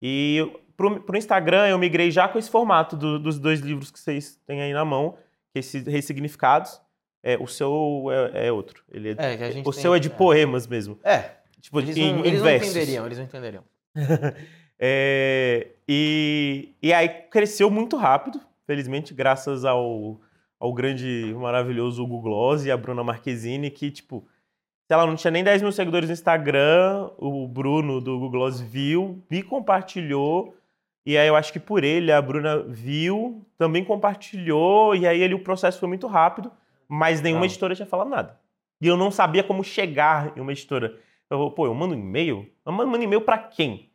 [0.00, 3.98] E para o Instagram eu migrei já com esse formato do, dos dois livros que
[4.00, 5.12] vocês têm aí na mão,
[5.52, 6.80] que é esses ressignificados.
[7.22, 8.82] É, o seu é, é outro.
[8.90, 10.10] Ele é, É, que a gente o tem- seu é de é.
[10.12, 10.98] poemas mesmo.
[11.02, 13.64] É, Tipo, eles em, não, eles não entenderiam, eles não entenderiam.
[14.80, 20.20] É, e, e aí cresceu muito rápido, felizmente, graças ao,
[20.56, 24.24] ao grande, maravilhoso Hugo Gloss e a Bruna Marquezine, que, tipo,
[24.86, 28.60] sei lá, não tinha nem 10 mil seguidores no Instagram, o Bruno do Hugo Gloss
[28.60, 30.56] viu, me compartilhou,
[31.04, 35.34] e aí eu acho que por ele a Bruna viu, também compartilhou, e aí ele,
[35.34, 36.52] o processo foi muito rápido,
[36.86, 37.46] mas nenhuma Não.
[37.46, 38.38] editora tinha falado nada.
[38.80, 40.96] E eu não sabia como chegar em uma editora.
[41.30, 42.50] Eu, pô, eu mando um e-mail?
[42.64, 43.90] Eu mando um e-mail pra quem?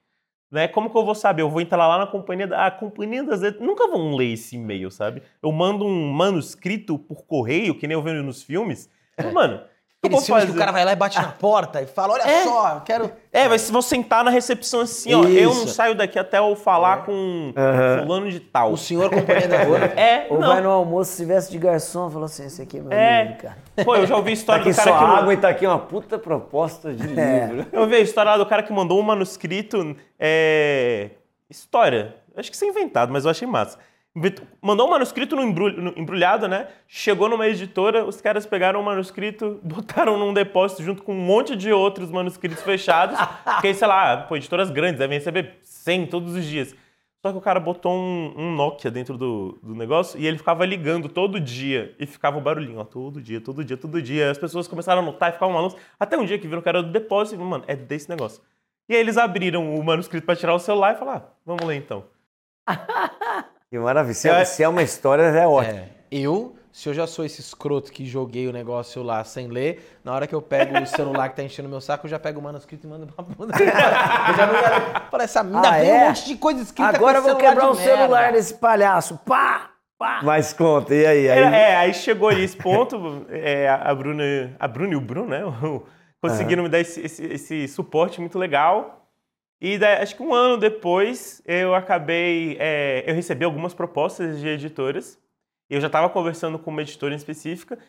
[0.52, 0.68] Né?
[0.68, 1.42] Como que eu vou saber?
[1.42, 3.66] Eu vou entrar lá na companhia da a companhia das letras.
[3.66, 5.24] Nunca vão ler esse e-mail, sabe?
[5.42, 8.88] Eu mando um manuscrito por correio, que nem eu vejo nos filmes.
[9.34, 9.73] Mano, o que eu
[10.06, 10.52] Aqueles filmes fazer?
[10.54, 12.44] que o cara vai lá e bate na porta e fala, olha É.
[12.44, 13.12] só, eu quero...
[13.32, 15.24] É, mas vou sentar na recepção assim, ó.
[15.24, 15.70] Eu não Isso.
[15.70, 18.02] saio daqui até eu falar com Aham.
[18.04, 18.74] fulano de tal.
[18.74, 19.80] O senhor companhia da rua.
[19.96, 20.48] É, Ou não.
[20.50, 23.24] vai no almoço, se tivesse de garçom, falou assim, esse aqui é meu É.
[23.24, 23.58] livro, cara.
[23.86, 25.04] Pô, eu já ouvi a Tá história aqui do cara só que...
[25.20, 27.46] água e tá aqui uma puta proposta de É.
[27.48, 27.66] livro.
[27.72, 29.96] Eu vi a história lá do cara que mandou um manuscrito.
[30.20, 31.12] É...
[31.50, 32.16] História.
[32.36, 33.78] Acho que isso é inventado, mas eu achei massa.
[34.62, 35.42] Mandou um manuscrito no
[35.98, 36.68] embrulhado, né?
[36.88, 41.56] Chegou numa editora, os caras pegaram o manuscrito, botaram num depósito junto com um monte
[41.56, 43.18] de outros manuscritos fechados.
[43.44, 46.76] porque, sei lá, pô, editoras grandes devem receber 100 todos os dias.
[47.26, 50.66] Só que o cara botou um, um Nokia dentro do, do negócio e ele ficava
[50.66, 54.30] ligando todo dia e ficava o barulhinho, ó, todo dia, todo dia, todo dia.
[54.30, 55.82] As pessoas começaram a notar e ficavam malucos.
[55.98, 58.44] Até um dia que viram que era do depósito e mano, é desse negócio.
[58.90, 61.78] E aí eles abriram o manuscrito pra tirar o celular e falaram, ah, vamos ler
[61.78, 62.04] então.
[63.74, 64.14] Que maravilha.
[64.14, 65.80] Se é, se é uma história, é ótimo.
[65.80, 69.98] É, eu, se eu já sou esse escroto que joguei o negócio lá sem ler,
[70.04, 72.40] na hora que eu pego o celular que tá enchendo meu saco, eu já pego
[72.40, 73.52] o manuscrito e mando pra bunda.
[73.60, 73.66] eu
[74.36, 75.10] já não quero.
[75.10, 76.04] Fala, essa mina Ah, é?
[76.04, 78.38] um monte de coisa escrita Agora eu vou celular quebrar o celular merda.
[78.38, 79.20] desse palhaço.
[79.26, 79.72] Pá!
[79.98, 80.20] Pá!
[80.22, 81.28] Mas conta, e aí?
[81.32, 81.40] aí...
[81.40, 84.24] É, é, aí chegou ali esse ponto, é, a Bruna,
[84.60, 85.42] a Bruna e o Bruno, né,
[86.22, 89.03] conseguiram me dar esse, esse- esse suporte muito legal.
[89.66, 94.46] E daí, acho que um ano depois eu acabei, é, eu recebi algumas propostas de
[94.46, 95.18] editoras.
[95.70, 97.80] Eu já estava conversando com uma editora em específica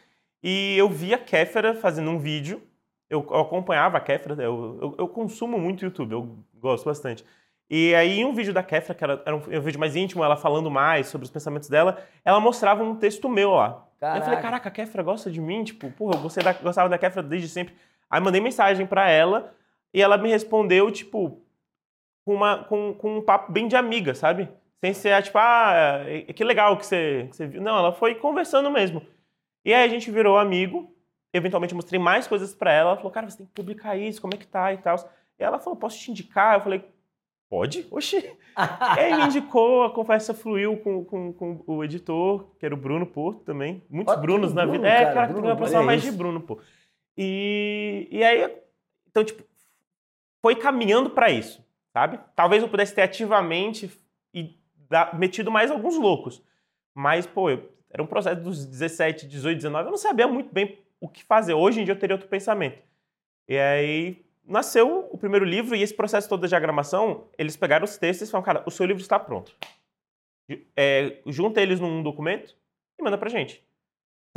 [0.40, 2.62] e eu vi a Kéfera fazendo um vídeo.
[3.10, 7.24] Eu, eu acompanhava a Kéfera, eu, eu, eu consumo muito YouTube, eu gosto bastante.
[7.68, 10.22] E aí, em um vídeo da Kéfera, que era, era um, um vídeo mais íntimo,
[10.22, 13.84] ela falando mais sobre os pensamentos dela, ela mostrava um texto meu lá.
[14.00, 14.42] Aí Eu falei, Caraca.
[14.42, 15.64] caraca, a Kéfera gosta de mim?
[15.64, 17.74] Tipo, porra, eu da- gostava da Kéfera desde sempre.
[18.08, 19.52] Aí mandei mensagem pra ela
[19.92, 21.43] e ela me respondeu, tipo,
[22.24, 24.48] com, uma, com, com um papo bem de amiga, sabe?
[24.82, 27.62] Sem ser, tipo, ah, é- que legal que você, que você viu.
[27.62, 29.02] Não, ela foi conversando mesmo.
[29.64, 30.90] E aí a gente virou amigo.
[31.32, 32.90] Eventualmente mostrei mais coisas pra ela.
[32.90, 34.96] Ela falou, cara, você tem que publicar isso, como é que tá e tal.
[35.38, 36.54] E ela falou, posso te indicar?
[36.54, 36.84] Eu falei,
[37.50, 37.86] pode?
[37.90, 38.18] Oxi.
[38.18, 42.78] e aí me indicou, a conversa fluiu com, com, com o editor, que era o
[42.78, 43.82] Bruno Porto também.
[43.90, 44.88] Muitos Brunos tem na Bruno, vida.
[44.88, 46.12] É, cara, cara, tem que Bruno, me aproximar olha mais isso.
[46.12, 46.60] de Bruno, pô.
[47.16, 48.54] E, e aí,
[49.08, 49.42] então, tipo,
[50.42, 51.63] foi caminhando pra isso,
[51.94, 52.18] sabe?
[52.36, 53.90] Talvez eu pudesse ter ativamente
[54.34, 54.54] e
[55.14, 56.42] metido mais alguns loucos.
[56.94, 60.78] Mas, pô, eu- era um processo dos 17, 18, 19, eu não sabia muito bem
[61.00, 61.54] o que fazer.
[61.54, 62.82] Hoje em dia eu teria outro pensamento.
[63.48, 67.96] E aí nasceu o primeiro livro e esse processo todo da diagramação, eles pegaram os
[67.96, 69.54] textos e falaram, cara, o seu livro está pronto.
[70.76, 72.54] É, junta eles num documento
[72.98, 73.64] e manda pra gente.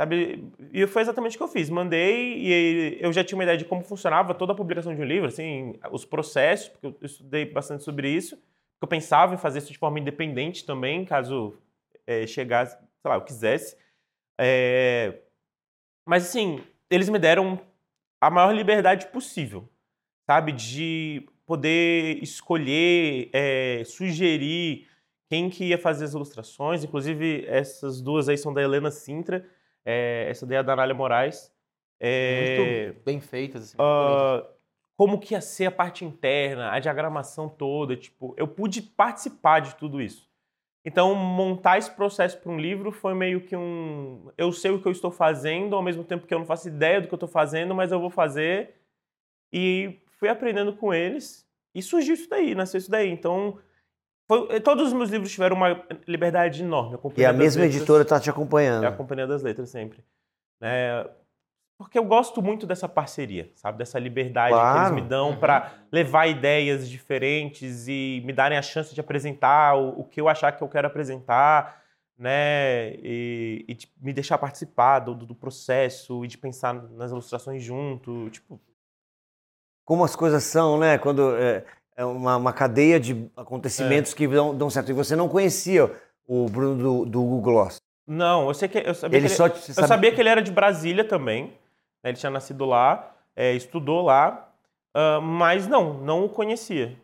[0.00, 0.48] Sabe?
[0.72, 1.68] E foi exatamente o que eu fiz.
[1.68, 5.04] Mandei e eu já tinha uma ideia de como funcionava toda a publicação de um
[5.04, 8.36] livro, assim, os processos, porque eu estudei bastante sobre isso.
[8.36, 11.58] Porque eu pensava em fazer isso de forma independente também, caso
[12.06, 13.76] é, chegasse, sei lá, eu quisesse.
[14.40, 15.18] É,
[16.06, 17.60] Mas, assim, eles me deram
[18.20, 19.68] a maior liberdade possível,
[20.26, 20.52] sabe?
[20.52, 24.86] De poder escolher, é, sugerir
[25.28, 26.84] quem que ia fazer as ilustrações.
[26.84, 29.44] Inclusive, essas duas aí são da Helena Sintra.
[29.90, 31.50] É, essa é da Anália Moraes.
[31.98, 33.62] É, Muito bem feitas.
[33.62, 34.46] Assim, ah,
[34.98, 39.74] como que ia ser a parte interna, a diagramação toda, tipo, eu pude participar de
[39.76, 40.28] tudo isso.
[40.84, 44.30] Então, montar esse processo para um livro foi meio que um.
[44.36, 47.00] Eu sei o que eu estou fazendo, ao mesmo tempo que eu não faço ideia
[47.00, 48.74] do que eu estou fazendo, mas eu vou fazer.
[49.50, 51.48] E fui aprendendo com eles.
[51.74, 53.08] E surgiu isso daí, nasceu isso daí.
[53.08, 53.58] Então,
[54.28, 56.98] foi- todos os meus livros tiveram uma liberdade enorme.
[57.16, 58.84] E a mesma Letras- editora tá te acompanhando.
[58.84, 60.04] é a Companhia das Letras sempre.
[60.60, 61.04] Né?
[61.78, 63.78] Porque eu gosto muito dessa parceria, sabe?
[63.78, 64.78] Dessa liberdade que Claro.
[64.94, 70.00] eles me dão para levar ideias diferentes e me darem a chance de apresentar o,
[70.00, 71.80] o que eu achar que eu quero apresentar,
[72.18, 72.94] né?
[72.96, 78.28] E, e de me deixar participar do, do processo e de pensar nas ilustrações junto.
[78.30, 78.60] Tipo,
[79.84, 80.98] Como as coisas são, né?
[80.98, 81.64] Quando é, é
[82.04, 84.90] uma, uma cadeia de acontecimentos que dão, dão certo.
[84.90, 85.90] E você não conhecia
[86.26, 87.76] o Bruno do, do Google Gloss.
[88.06, 90.28] não, eu sei que eu sabia Ele que te- você Eu sabe- sabia que ele
[90.28, 91.44] era de Brasília também.
[92.02, 92.10] né?
[92.10, 94.48] Ele tinha nascido lá, é, estudou lá,
[94.94, 96.96] ah, mas não, não o conhecia.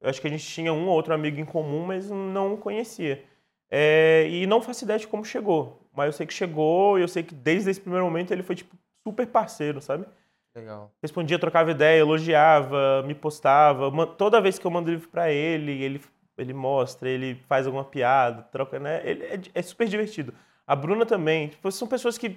[0.00, 2.56] Eu acho que a gente tinha um ou outro amigo em comum, mas não o
[2.56, 3.22] conhecia.
[3.70, 5.78] É, e não faço ideia de como chegou.
[5.94, 8.56] Mas eu sei que chegou e eu sei que desde esse primeiro momento ele foi
[8.56, 8.74] tipo
[9.06, 10.06] super parceiro, sabe?
[10.54, 10.92] Legal.
[11.00, 13.90] Respondia, trocava ideia, elogiava, me postava.
[14.06, 16.00] Toda vez que eu mando livro pra ele, ele,
[16.36, 19.00] ele mostra, ele faz alguma piada, troca, né?
[19.08, 20.34] Ele é, é super divertido.
[20.66, 21.48] A Bruna também.
[21.48, 22.36] Tipo, são pessoas que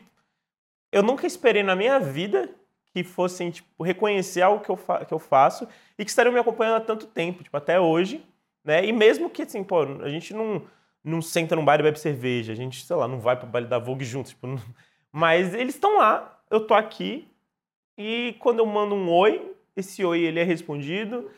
[0.91, 2.49] eu nunca esperei na minha vida
[2.93, 6.77] que fossem, tipo, reconhecer algo que eu, que eu faço e que estariam me acompanhando
[6.77, 8.23] há tanto tempo, tipo, até hoje,
[8.63, 8.85] né?
[8.85, 10.61] E mesmo que, assim, pô, a gente não,
[11.03, 13.67] não senta num bar e bebe cerveja, a gente, sei lá, não vai pro baile
[13.67, 14.61] da Vogue juntos, tipo, não-
[15.11, 17.27] mas eles estão lá, eu tô aqui,
[17.97, 21.29] e quando eu mando um oi, esse oi ele é respondido,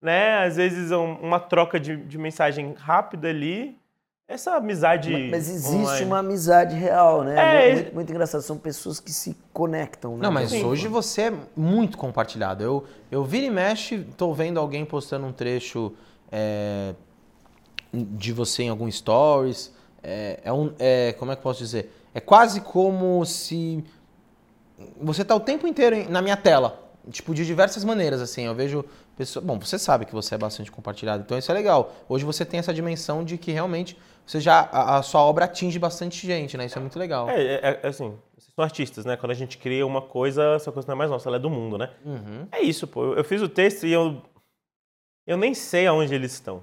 [0.00, 0.44] né?
[0.44, 3.78] Às vezes é um- uma troca de, de mensagem rápida ali.
[4.26, 5.10] Essa amizade.
[5.12, 6.04] Mas, mas existe online.
[6.06, 7.38] uma amizade real, né?
[7.38, 8.40] É, muito, muito, muito engraçado.
[8.40, 10.22] São pessoas que se conectam, né?
[10.22, 10.64] Não, mas Sim.
[10.64, 12.62] hoje você é muito compartilhado.
[12.64, 15.92] Eu, eu vira e mexe, tô vendo alguém postando um trecho
[16.32, 16.94] é,
[17.92, 19.72] de você em algum stories.
[20.02, 21.90] É, é um, é, como é que eu posso dizer?
[22.14, 23.84] É quase como se
[25.00, 26.80] você tá o tempo inteiro na minha tela.
[27.10, 28.44] Tipo, de diversas maneiras, assim.
[28.44, 28.84] Eu vejo
[29.16, 29.44] pessoas.
[29.44, 31.94] Bom, você sabe que você é bastante compartilhado, então isso é legal.
[32.08, 33.96] Hoje você tem essa dimensão de que realmente
[34.26, 34.60] você já.
[34.72, 36.64] A, a sua obra atinge bastante gente, né?
[36.64, 37.28] Isso é muito legal.
[37.28, 39.16] É, é, é assim, vocês são artistas, né?
[39.18, 41.50] Quando a gente cria uma coisa, essa coisa não é mais nossa, ela é do
[41.50, 41.90] mundo, né?
[42.04, 42.48] Uhum.
[42.50, 43.14] É isso, pô.
[43.14, 44.22] Eu fiz o texto e eu.
[45.26, 46.62] Eu nem sei aonde eles estão.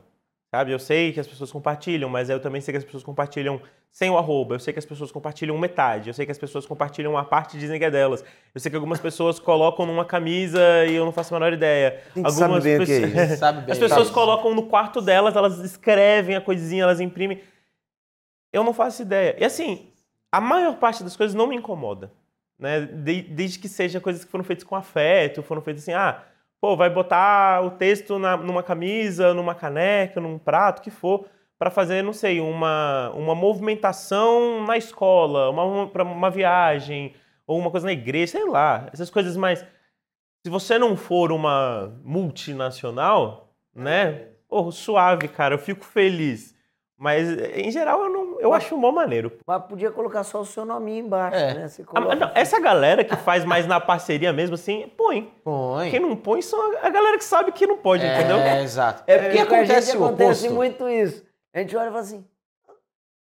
[0.53, 0.71] Sabe?
[0.73, 4.09] Eu sei que as pessoas compartilham, mas eu também sei que as pessoas compartilham sem
[4.09, 4.55] o arroba.
[4.55, 6.09] Eu sei que as pessoas compartilham metade.
[6.09, 8.21] Eu sei que as pessoas compartilham a parte e dizem que é delas.
[8.53, 12.01] Eu sei que algumas pessoas colocam numa camisa e eu não faço a menor ideia.
[12.13, 13.39] A gente sabe bem o que é pessoas- isso.
[13.39, 13.71] Sabe bem.
[13.71, 14.13] As pessoas Sabe.
[14.13, 17.41] colocam no quarto delas, elas escrevem a coisinha, elas imprimem.
[18.51, 19.37] Eu não faço ideia.
[19.39, 19.87] E assim,
[20.29, 22.11] a maior parte das coisas não me incomoda.
[22.59, 22.81] Né?
[22.81, 26.21] De- desde que seja coisas que foram feitas com afeto, foram feitas assim, ah,
[26.61, 31.25] pô, vai botar o texto na- numa camisa, numa caneca, num prato, o que for,
[31.57, 37.15] para fazer, não sei, uma, uma movimentação na escola, uma, uma, uma viagem,
[37.47, 38.87] ou uma coisa na igreja, sei lá.
[38.93, 39.65] Essas coisas mais.
[40.43, 44.27] Se você não for uma multinacional, né?
[44.47, 46.55] Pô, suave, cara, eu fico feliz.
[46.97, 49.31] Mas, em geral, eu, não, eu acho mó maneiro.
[49.45, 51.53] Mas podia colocar só o seu nominho embaixo, É.
[51.53, 51.67] né?
[51.67, 52.15] Você Ah, coloca...
[52.15, 55.31] não, essa galera que faz mais na parceria mesmo, assim, põe.
[55.43, 55.89] Põe.
[55.91, 58.37] Quem não põe são a galera que sabe que não pode, entendeu?
[58.37, 59.03] É, exato.
[59.07, 60.55] É porque E com a gente acontece o acontece oposto.
[60.55, 61.23] muito isso.
[61.53, 62.25] A gente olha e fala assim.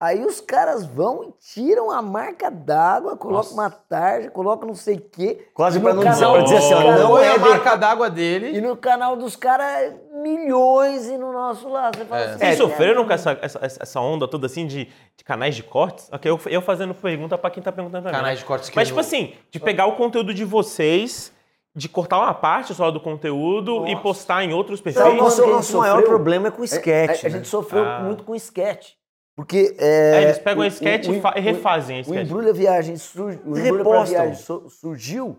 [0.01, 4.97] Aí os caras vão e tiram a marca d'água, colocam uma tarja, colocam não sei
[4.97, 5.47] o quê.
[5.55, 8.11] Quase pra não dizer, canal pra dizer assim, ó, não Põe é a marca d'água
[8.11, 8.51] dele.
[8.57, 11.91] E no canal dos caras, milhões e no nosso lá.
[11.95, 12.25] Você fala É.
[12.27, 15.62] assim, Vocês é, sofreram com essa, essa, essa onda toda assim de, de canais de
[15.62, 16.09] cortes?
[16.12, 18.18] Ok, eu, eu fazendo pergunta pra quem tá perguntando também.
[18.20, 21.33] Canais de cortes que Mas, tipo assim, de pegar o conteúdo de vocês,
[21.75, 25.03] de cortar uma parte só do conteúdo e postar em outros perfis.
[25.03, 27.25] Não, o nosso, a nosso maior sofreu- problema é com o A, sketch.
[27.25, 27.35] a né?
[27.37, 28.01] gente sofreu Ah.
[28.01, 28.93] muito com sketch.
[29.35, 29.75] Porque.
[29.79, 32.03] É, É, eles pegam o- a sketch o- e, fa- e o- refazem a O
[32.03, 32.27] sketch.
[32.27, 34.05] Embrulha Viagem, sur, o Embrulha.
[34.05, 35.39] Viagem su- surgiu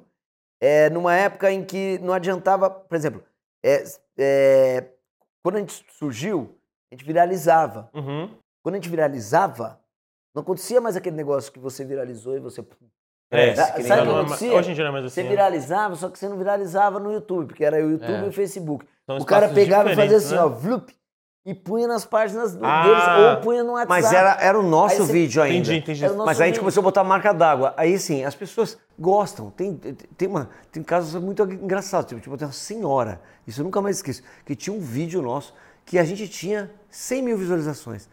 [0.59, 3.21] é, numa época em que não adiantava, por exemplo,
[3.63, 3.83] é,
[4.17, 4.89] é,
[5.43, 6.57] quando a gente surgiu,
[6.91, 7.89] a gente viralizava.
[7.93, 8.29] Uhum.
[8.63, 9.79] Quando a gente viralizava,
[10.35, 12.63] não acontecia mais aquele negócio que você viralizou e você.
[13.31, 14.53] É, Sabe que nem o que acontecia?
[14.53, 15.15] hoje em dia não é mais assim.
[15.15, 15.29] Você né?
[15.29, 18.25] viralizava, só que você não viralizava no YouTube, porque era o YouTube É.
[18.25, 18.85] e o Facebook.
[19.05, 20.61] São o cara pegava e fazia assim, diferentes, ó, né?
[20.61, 20.95] vlup,
[21.45, 22.83] e punha nas páginas do- Ah.
[22.83, 23.89] deles, ou punha no WhatsApp.
[23.89, 25.57] Mas era, era o nosso você- vídeo ainda.
[25.57, 26.03] Entendi, entendi.
[26.05, 27.73] Era o nosso Mas aí a gente começou a botar marca d'água.
[27.75, 29.49] Aí sim, as pessoas gostam.
[29.49, 32.07] Tem, tem, uma, tem casos muito engraçados.
[32.07, 35.53] Tipo, tipo, tem uma senhora, isso eu nunca mais esqueço, que tinha um vídeo nosso
[35.85, 38.07] que a gente tinha 100 mil visualizações.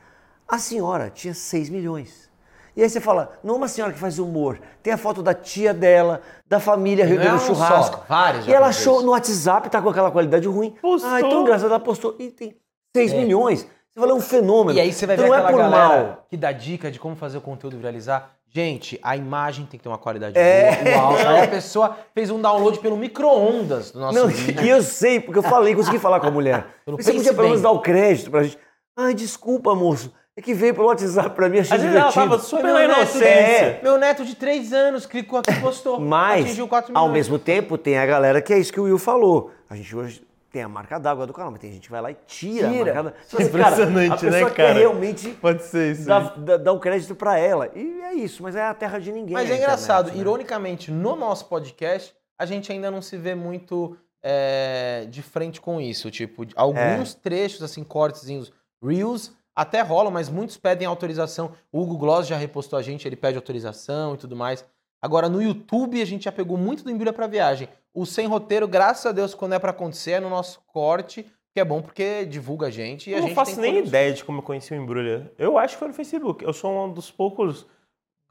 [0.49, 2.29] A senhora tinha 6 milhões.
[2.77, 4.59] E aí você fala, não é uma senhora que faz humor.
[4.83, 7.97] Tem a foto da tia dela, da família Não é reunindo um churrasco.
[7.99, 9.05] só, vários e ela achou isso.
[9.07, 10.75] no WhatsApp, tá com aquela qualidade ruim.
[10.83, 11.11] Postou.
[11.11, 12.17] Ah, então engraçado, ela postou.
[12.19, 12.57] E tem
[12.97, 13.61] 6 milhões.
[13.93, 14.79] Você fala, é um fenômeno.
[14.79, 16.27] E aí você vai Então ver é aquela por galera mal.
[16.29, 18.31] que dá dica de como fazer o conteúdo viralizar.
[18.53, 20.97] Gente, a imagem tem que ter uma qualidade É.
[20.99, 21.17] boa.
[21.19, 24.65] Aí a pessoa fez um download pelo micro-ondas do nosso Não, vídeo.
[24.65, 26.67] e eu sei, porque eu falei, consegui falar com a mulher.
[26.85, 28.59] Pelo Você podia pelo menos dar o crédito pra gente.
[28.97, 30.13] Ai, desculpa, moço.
[30.37, 32.31] É que veio pelo WhatsApp pra mim, achei Às vezes ela divertido.
[32.37, 33.25] tava super Meu inocência.
[33.27, 33.81] É.
[33.83, 35.99] Meu neto de 3 anos clicou aqui e postou.
[36.01, 38.99] Mas, Atingiu 4 ao mesmo tempo, tem a galera que é isso que o Will
[38.99, 39.51] falou.
[39.69, 42.11] A gente hoje tem a marca d'água do canal, mas tem gente que vai lá
[42.11, 42.91] e tira, Tira.
[42.91, 43.15] a marca d'água.
[43.47, 44.79] Impressionante, a pessoa né, quer cara?
[44.79, 46.07] realmente Pode ser isso.
[46.07, 47.71] dar, dar- dar o crédito pra ela.
[47.75, 49.35] E é isso, mas é a terra de ninguém.
[49.35, 50.21] Mas a é engraçado, internet, né?
[50.21, 55.81] ironicamente, no nosso podcast, a gente ainda não se vê muito é, de frente com
[55.81, 56.11] isso.
[56.11, 61.53] Tipo, alguns trechos, assim, cortezinhos, reels, até rolam, mas muitos pedem autorização.
[61.73, 64.65] O Hugo Gloss já repostou a gente, ele pede autorização e tudo mais.
[65.03, 67.69] Agora, no YouTube, a gente já pegou muito do Embrulha pra Viagem.
[67.93, 71.61] O Sem Roteiro, graças a Deus, quando é pra acontecer, é no nosso corte, que
[71.61, 74.25] é bom porque divulga a gente e a Eu não gente faço nem ideia de
[74.25, 75.33] como eu conheci o Embrulha.
[75.37, 76.45] Eu acho que foi no Facebook.
[76.45, 77.67] Eu sou um dos poucos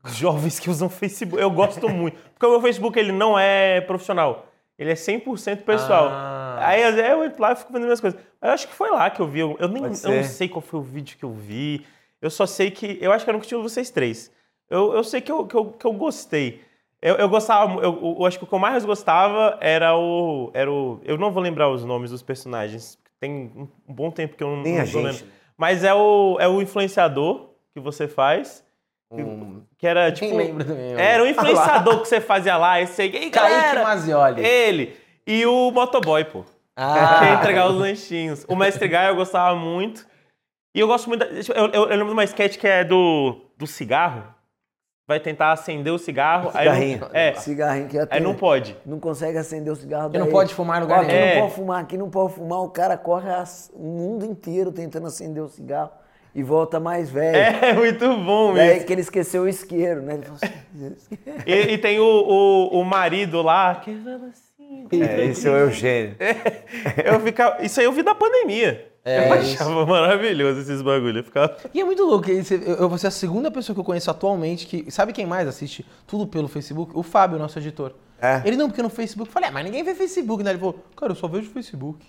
[0.08, 1.42] jovens que usam Facebook.
[1.42, 2.18] Eu gosto muito.
[2.32, 4.46] Porque o meu Facebook ele não é profissional.
[4.78, 6.08] Ele é 100% pessoal.
[6.10, 6.60] Ah.
[6.62, 8.18] Aí eu entro lá e fico fazendo minhas coisas.
[8.42, 9.42] Eu acho que foi lá que eu vi.
[9.42, 11.86] Eu, nem eu não sei qual foi o vídeo que eu vi.
[12.22, 12.98] Eu só sei que.
[13.02, 14.32] Eu acho que eu não tinha vocês três.
[14.70, 16.62] Eu, eu sei que eu, que, eu, que eu gostei.
[17.02, 17.80] Eu, eu gostava.
[17.82, 21.00] Eu, eu acho que o que eu mais gostava era o, era o.
[21.04, 22.98] Eu não vou lembrar os nomes dos personagens.
[23.20, 24.96] Tem um um bom tempo que eu não, Nem não a gente.
[24.98, 25.24] lembrando.
[25.58, 28.64] Mas é o, é o influenciador que você faz.
[29.14, 29.24] que-
[29.78, 30.38] Que era Quem tipo.
[30.38, 30.94] lembra também?
[30.94, 32.82] Era o influenciador que você fazia lá.
[32.82, 34.46] Esse aí, "Ei, galera, Mazioli.
[34.46, 34.96] Ele.
[35.26, 36.44] E o motoboy, pô.
[36.76, 37.20] Ah.
[37.20, 38.46] Que ia entregar os lanchinhos.
[38.48, 40.06] O Mestre Gaia eu gostava muito.
[40.76, 41.20] E eu gosto muito.
[41.20, 44.24] Da, eu, eu, eu lembro de uma sketch que é do, do cigarro.
[45.10, 46.52] Vai tentar acender o cigarro.
[46.54, 47.00] Aí Cigarrinho.
[47.00, 48.78] não, é, Cigarrinho que até aí não pode.
[48.86, 51.20] não consegue acender o cigarro Que não pode fumar em lugar aqui nenhum.
[51.26, 51.34] É.
[51.34, 52.60] não pode fumar, aqui não pode fumar.
[52.60, 53.28] O cara corre
[53.74, 55.90] o mundo inteiro tentando acender o cigarro
[56.36, 57.36] e volta mais velho.
[57.36, 58.86] É muito bom Daí isso.
[58.86, 60.14] que ele esqueceu o isqueiro, né?
[60.14, 63.82] Ele falou assim, E, e tem o, o, o marido lá.
[63.84, 64.88] Que fala assim.
[64.92, 66.18] É, esse é o Eugênio.
[67.04, 68.88] Eu ficava, isso aí eu vi da pandemia.
[69.10, 69.54] É, eu isso.
[69.62, 71.20] achava maravilhoso esses bagulho.
[71.20, 71.56] Eu ficava.
[71.74, 72.28] E é muito louco.
[72.28, 74.90] você- Eu, vou ser a segunda pessoa que eu conheço atualmente que.
[74.92, 76.92] Sabe quem mais assiste tudo pelo Facebook?
[76.96, 77.94] O Fábio, nosso editor.
[78.22, 78.42] É.
[78.46, 79.30] Ele não, porque no Facebook.
[79.30, 80.52] Eu falei, ah, mas ninguém vê Facebook, né?
[80.52, 82.06] Ele falou, cara, eu só vejo Facebook.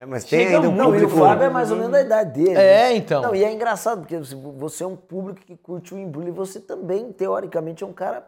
[0.00, 1.16] É, Mas tem Chega ainda um Não, e o público...
[1.26, 2.56] Fábio é mais ou menos da idade dele.
[2.56, 3.20] É, então.
[3.20, 6.30] Não, e é engraçado, porque você- você é um público que curte o embrulho e
[6.30, 8.24] você também, teoricamente, é um cara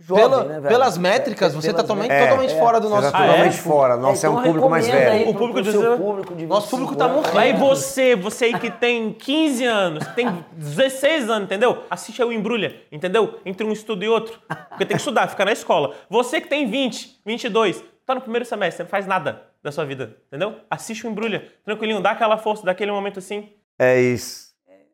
[0.00, 0.68] jovem, Pela- né, velho?
[0.68, 2.58] pelas métricas, É, você tá pelas totalmente, É, totalmente é.
[2.58, 3.28] fora do Você nosso tá Ah, é?
[3.28, 3.96] totalmente fora.
[3.96, 5.10] Nossa, é, então um público mais velho.
[5.12, 7.16] aí O público de- seu público de Nosso público 25 tá anos.
[7.32, 7.38] morrendo.
[7.38, 11.84] Aí você, você aí que tem 15 anos, que tem 16 anos, entendeu?
[11.90, 13.38] Assiste aí o Embrulha, entendeu?
[13.44, 14.38] Entre um estudo e outro.
[14.70, 15.94] Porque tem que estudar, ficar na escola.
[16.08, 19.84] Você que tem 20, 22, tá no primeiro semestre, você não faz nada da sua
[19.84, 20.56] vida, entendeu?
[20.70, 23.50] Assiste o Embrulha, tranquilinho, dá aquela força, daquele momento assim.
[23.78, 24.48] É isso.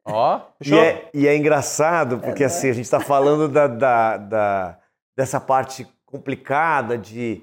[0.09, 0.38] Ó.
[0.61, 0.78] E Fechou?
[0.84, 4.78] é, e é engraçado, porque assim, a gente está falando da, da- da-
[5.16, 7.42] dessa parte complicada de,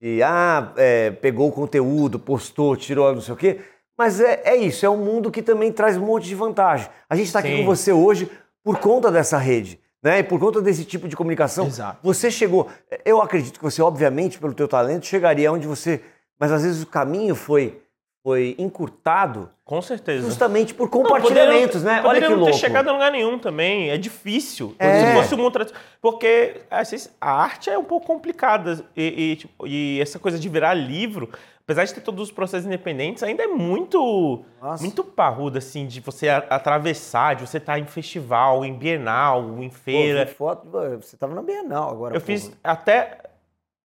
[0.00, 3.60] de ah, é, pegou o conteúdo, postou, tirou, não sei o quê.
[3.96, 6.88] Mas é, é isso, é um mundo que também traz um monte de vantagem.
[7.08, 8.30] A gente está aqui com você hoje
[8.64, 9.78] por conta dessa rede.
[10.02, 10.20] Né?
[10.20, 11.98] E por conta desse tipo de comunicação, Exato.
[12.02, 12.68] você chegou.
[13.04, 16.00] Eu acredito que você, obviamente, pelo teu talento, chegaria onde você.
[16.38, 17.82] Mas às vezes o caminho foi,
[18.22, 20.26] foi encurtado Com certeza.
[20.26, 22.08] justamente por Não, compartilhamentos, poderia- né?
[22.08, 22.52] Olha que não louco.
[22.52, 23.88] ter chegado a lugar nenhum também.
[23.90, 24.74] É difícil.
[24.78, 25.06] É.
[25.06, 25.82] Se fosse o mundo tradicional.
[26.02, 26.60] Porque
[27.20, 28.84] a arte é um pouco complicada.
[28.96, 31.30] E, e, tipo, e essa coisa de virar livro,
[31.64, 34.82] apesar de ter todos os processos independentes, ainda é muito, Nossa.
[34.82, 39.74] muito parrudo, assim, de você atravessar, de você estar em festival, em bienal, em Pô,
[39.76, 40.24] feira.
[40.26, 40.68] vi foto,
[41.00, 42.14] você tava na Bienal agora.
[42.16, 42.26] eu pô.
[42.26, 43.18] fiz até.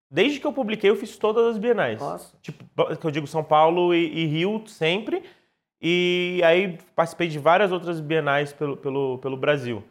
[0.09, 1.99] Desde que eu publiquei, eu fiz todas as bienais.
[1.99, 2.35] Nossa.
[2.41, 2.63] Tipo,
[2.95, 5.23] que eu digo São Paulo e, e Rio sempre.
[5.81, 9.83] E aí participei de várias outras bienais pelo, pelo, pelo Brasil.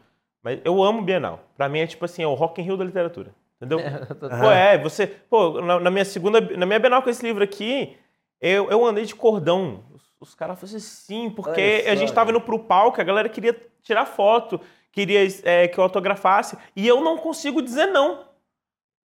[0.43, 1.39] Mas eu amo Bienal.
[1.57, 3.33] Pra mim é tipo assim, é o Rock in Rio da literatura.
[3.57, 3.79] Entendeu?
[4.19, 5.07] Pô, é, você.
[5.07, 6.39] Pô, na, na minha segunda.
[6.39, 7.97] Na minha Bienal com esse livro aqui,
[8.39, 9.83] eu, eu andei de cordão.
[9.93, 13.03] Os, os caras falaram assim, sim, porque Olha a gente tava indo pro palco, a
[13.03, 14.59] galera queria tirar foto,
[14.91, 18.25] queria é, que eu autografasse, e eu não consigo dizer não.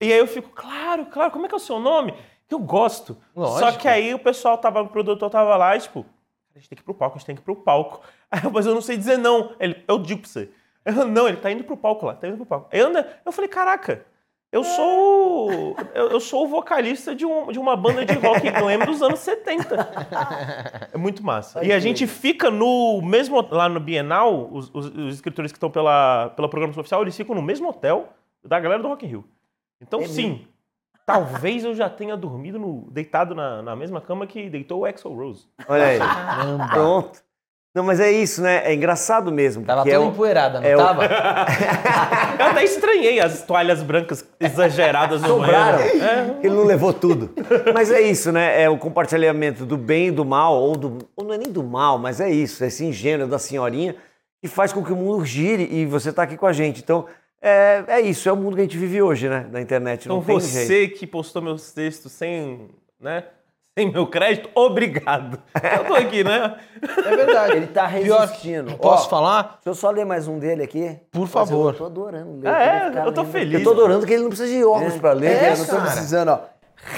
[0.00, 2.14] E aí eu fico, claro, claro, como é que é o seu nome?
[2.50, 3.16] Eu gosto.
[3.34, 3.78] Só Lógico.
[3.82, 6.04] que aí o pessoal tava, o produtor tava lá e tipo,
[6.54, 8.00] a gente tem que ir pro palco, a gente tem que ir pro palco.
[8.30, 9.54] Aí eu, mas eu não sei dizer não.
[9.60, 10.50] Ele, eu digo pra você.
[10.84, 12.68] Eu, não, ele tá indo pro palco lá, tá indo pro palco.
[12.72, 14.04] Aí anda, eu falei, caraca,
[14.52, 15.76] eu sou.
[15.94, 19.20] Eu, eu sou o vocalista de, um- de uma banda de rock glam dos anos
[19.20, 19.76] 70.
[20.92, 21.64] É muito massa.
[21.64, 23.40] E a gente fica no mesmo.
[23.50, 27.34] Lá no Bienal, os, os- os escritores que estão pela, pela programação oficial, eles ficam
[27.34, 28.08] no mesmo hotel
[28.44, 29.24] da galera do Rock in Rio.
[29.82, 30.46] Então, É sim,
[31.06, 35.12] talvez eu já tenha dormido no- deitado na, na mesma cama que deitou o Axel
[35.14, 35.46] Rose.
[35.68, 35.98] Olha aí.
[35.98, 36.68] Caramba.
[36.68, 37.26] Pronto.
[37.74, 38.62] Não, mas é isso, né?
[38.64, 39.62] É engraçado mesmo.
[39.62, 41.04] Tava toda é o- empoeirada, não é o- tava?
[42.40, 45.76] Eu até estranhei as toalhas brancas exageradas no Sobraram.
[45.78, 46.02] banheiro.
[46.04, 46.36] É.
[46.42, 47.34] Ele não levou tudo.
[47.74, 48.62] Mas é isso, né?
[48.62, 51.62] É o compartilhamento do bem e do mal, ou, do, ou não é nem do
[51.62, 53.94] mal, mas é isso, esse ingênuo da senhorinha
[54.42, 56.80] que faz com que o mundo gire e você tá aqui com a gente.
[56.82, 57.04] Então,
[57.40, 59.46] é, é isso, é o mundo que a gente vive hoje, né?
[59.50, 60.08] Na internet.
[60.08, 60.66] Não Então tem jeito.
[60.66, 62.70] você que postou meus textos sem,
[63.00, 63.24] né,
[63.78, 65.38] sem meu crédito, obrigado.
[65.78, 66.58] Eu tô aqui, né?
[66.82, 67.52] É verdade.
[67.56, 68.74] Ele tá Pior- resistindo.
[68.78, 69.42] Posso Ó, falar?
[69.42, 70.98] Deixa eu só ler mais um dele aqui.
[71.12, 71.74] Por Mas favor.
[71.74, 72.48] Eu tô adorando ler.
[72.48, 73.06] Ah, é?
[73.06, 73.32] Eu tô lendo.
[73.32, 73.54] feliz.
[73.58, 75.26] Eu tô adorando que ele não precisa de óculos pra ler.
[75.32, 75.52] É, né?
[75.52, 75.82] eu não tô cara.
[75.90, 76.40] precisando, ó.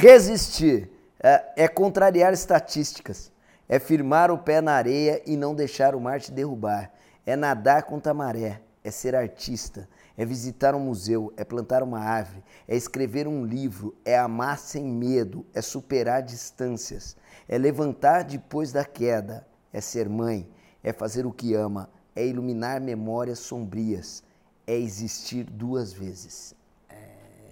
[0.03, 0.89] Resistir
[1.21, 3.33] é, é contrariar estatísticas.
[3.69, 6.91] É firmar o pé na areia e não deixar o mar te derrubar.
[7.27, 8.61] É nadar contra a maré.
[8.85, 9.89] É ser artista.
[10.19, 11.33] É visitar um museu.
[11.37, 12.43] É plantar uma árvore.
[12.67, 13.95] É escrever um livro.
[14.05, 15.47] É amar sem medo.
[15.55, 17.17] É superar distâncias.
[17.49, 19.47] É levantar depois da queda.
[19.73, 20.49] É ser mãe.
[20.83, 21.89] É fazer o que ama.
[22.17, 24.25] É iluminar memórias sombrias.
[24.67, 26.53] É existir duas vezes.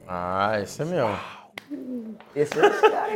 [0.08, 1.08] Ah, esse é meu.
[2.34, 2.66] Esse é.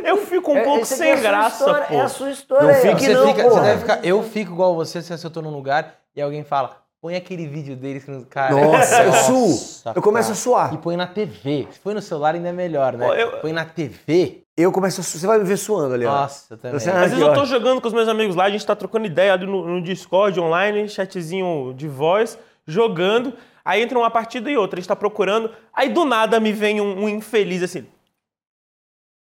[0.09, 1.93] Eu fico um É, pouco sem é graça, história, pô.
[1.93, 2.67] É a sua história.
[2.67, 2.81] Não ó.
[2.81, 4.05] fique Você não, fica, você ficar.
[4.05, 7.75] Eu fico igual você se eu tô num lugar e alguém fala, põe aquele vídeo
[7.75, 8.53] deles que nos cara.
[8.55, 9.91] Nossa, eu suo.
[9.95, 10.73] Eu começo a suar.
[10.73, 11.67] E põe na TV.
[11.71, 13.07] Se põe no celular ainda é melhor, né?
[13.07, 14.43] Pô, eu- Põe na TV.
[14.55, 15.19] Eu começo a suar.
[15.19, 16.11] Você vai me ver suando ali, ó.
[16.11, 16.79] Nossa, também.
[16.79, 19.07] Você- Às vezes eu tô jogando com os meus amigos lá, a gente tá trocando
[19.07, 22.37] ideia ali no, no Discord online, chatzinho de voz,
[22.67, 23.33] jogando.
[23.65, 25.51] Aí entra uma partida e outra, a gente tá procurando.
[25.73, 27.85] Aí do nada me vem um, um infeliz assim.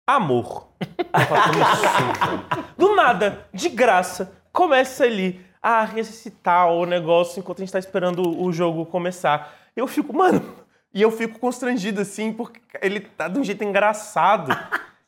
[0.07, 0.68] Amor.
[0.82, 7.39] Eu falo, "Como assim, velho?" do nada, de graça, começa ali a ressuscitar o negócio
[7.39, 9.55] enquanto a gente tá esperando o jogo começar.
[9.74, 10.43] Eu fico, mano.
[10.93, 14.51] E eu fico constrangido assim, porque ele tá de um jeito engraçado.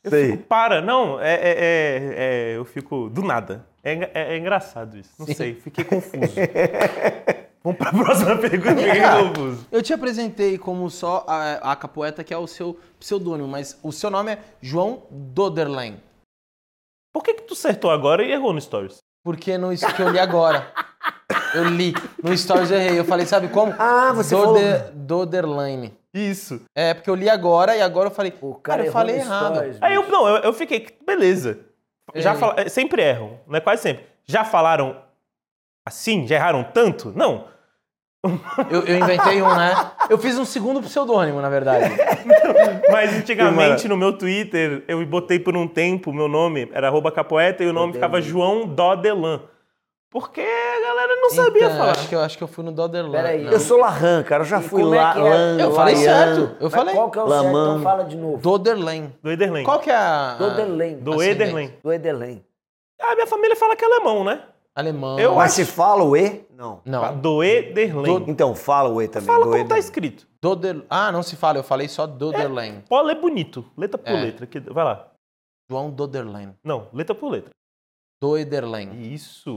[0.02, 0.32] Eu Sei.
[0.32, 2.14] fico, para, não, é, é- é-
[2.54, 3.66] é- eu fico do nada.
[3.84, 5.12] É, é- é engraçado isso.
[5.20, 6.16] Não sei, fiquei confuso.
[7.64, 9.02] Vamos pra próxima pergunta, fiquei
[9.34, 9.68] confuso.
[9.72, 13.92] Eu te apresentei como só a, a capoeta, que é o seu pseudônimo, mas o
[13.92, 16.00] seu nome é João Doderlein.
[17.14, 18.98] Por que, que tu acertou agora e errou no Stories?
[19.26, 20.72] Porque no isso que eu li agora.
[21.56, 21.96] Eu li.
[22.24, 23.00] No Stories eu errei.
[23.00, 23.74] Eu falei, sabe como?
[23.80, 25.92] Ah, você Doder, Doderlein.
[26.14, 26.62] Isso.
[26.76, 29.56] É, porque eu li agora e agora eu falei, O cara, cara eu falei errado.
[29.56, 31.60] stories, Aí eu, não, eu, eu fiquei, beleza.
[32.14, 33.60] Já fala- é, sempre erram, né?
[33.60, 34.06] Quase sempre.
[34.26, 35.02] Já falaram
[35.84, 36.28] assim?
[36.28, 37.12] Já erraram tanto?
[37.16, 37.48] Não.
[38.70, 39.74] Eu, eu inventei um, né?
[40.10, 41.92] Eu fiz um segundo pseudônimo, na verdade.
[42.92, 47.64] Mas antigamente no meu Twitter, eu botei por um tempo, meu nome era arroba capoeta
[47.64, 49.42] e o nome ficava João Dodelan.
[50.10, 51.92] Porque a galera não sabia Então, falar.
[51.92, 53.12] Acho que, eu, acho que eu fui no Doderlein.
[53.12, 53.52] Peraí, não.
[53.52, 54.44] Eu sou Lahan, cara.
[54.44, 55.14] Eu já E fui é lá.
[55.14, 55.20] é?
[55.20, 56.06] Lan, Eu falei Laian.
[56.06, 56.40] certo.
[56.58, 56.94] Eu Mas falei.
[56.96, 57.48] Qual que é o certo?
[57.50, 58.38] Então fala de novo.
[58.38, 59.14] Doderlein.
[59.22, 59.66] Do Ederlen.
[59.66, 60.36] Qual que é a...
[60.40, 61.00] Do Ederlen.
[61.00, 61.42] Do ascendente?
[61.42, 61.74] Ederlen.
[61.84, 62.46] Do Edelém.
[63.02, 64.40] A minha família fala que é alemão, né?
[64.76, 65.18] Alemão.
[65.18, 66.46] Eu Mas se fala o E?
[66.54, 66.82] Não.
[66.84, 67.16] Não.
[67.18, 68.26] Do Ederlen.
[68.28, 69.26] Então fala o E também.
[69.28, 70.28] Fala do como tá escrito.
[70.42, 70.84] Doder...
[70.90, 71.58] Ah, não se fala.
[71.58, 72.84] Eu falei só Doderlein.
[72.90, 73.66] Pode ler bonito.
[73.78, 74.22] Letra por É.
[74.22, 74.46] letra.
[74.46, 75.08] que- Vai lá.
[75.70, 76.54] João Doderlein.
[76.64, 77.52] Não, letra por letra.
[78.22, 79.14] Doederlein.
[79.14, 79.56] Isso.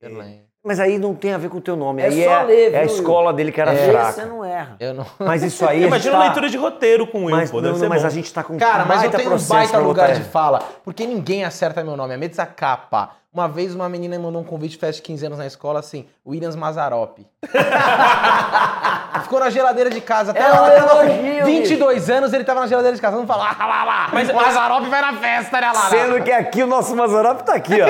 [0.00, 0.42] Doderlein.
[0.64, 2.02] Mas aí não tem a ver com o teu nome.
[2.02, 2.94] É aí só é, ler, é a viu?
[2.96, 4.12] escola dele que era Esse fraca.
[4.12, 4.76] você não erra.
[4.80, 5.06] Eu não...
[5.20, 5.82] Mas isso aí.
[5.84, 6.24] a Imagina tá...
[6.24, 7.58] leitura de roteiro com eu, Mas, pô.
[7.58, 8.08] não, Deve não, ser mas bom.
[8.08, 11.44] a gente tá com Cara, mas eu tenho um baita lugar de fala, porque ninguém
[11.44, 12.14] acerta meu nome.
[12.14, 13.12] É Metzacapa.
[13.36, 15.78] Uma vez uma menina me mandou um convite de festa de 15 anos na escola,
[15.80, 17.18] assim, Williams Mazarop.
[19.24, 22.66] Ficou na geladeira de casa até É um lá, elogio, 22 anos, ele tava na
[22.66, 23.14] geladeira de casa.
[23.14, 24.08] Não fala, ah, lá, lá.
[24.10, 25.90] Mas o Mazarop vai na festa, né, lá, lá.
[25.90, 27.88] Sendo que aqui o nosso Mazarop tá aqui, ó.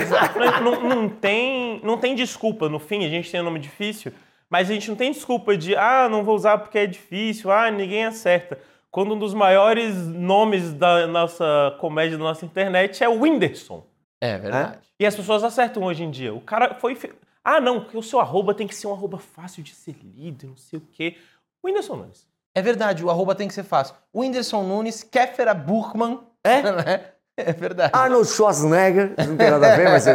[0.64, 2.66] Não, não- não tem, não tem desculpa.
[2.66, 4.14] No fim, a gente tem um nome difícil,
[4.48, 7.70] mas a gente não tem desculpa de, ah, não vou usar porque é difícil, ah,
[7.70, 8.58] ninguém acerta.
[8.90, 13.84] Quando um dos maiores nomes da nossa comédia, da nossa internet é o Whindersson.
[14.20, 14.78] É verdade.
[14.98, 16.34] E as pessoas acertam hoje em dia.
[16.34, 16.98] O cara foi.
[17.44, 20.48] Ah, não, porque o seu arroba tem que ser um arroba fácil de ser lido,
[20.48, 21.16] não sei o quê.
[21.62, 22.26] O Whindersson Nunes.
[22.54, 23.94] É verdade, o arroba tem que ser fácil.
[24.14, 26.20] Whindersson Nunes, Kéfera Burkman.
[26.42, 26.62] É?
[26.72, 27.12] né?
[27.36, 27.92] É verdade.
[27.94, 29.14] Arnold Schwarzenegger.
[29.18, 30.06] Isso não tem nada a ver, mas...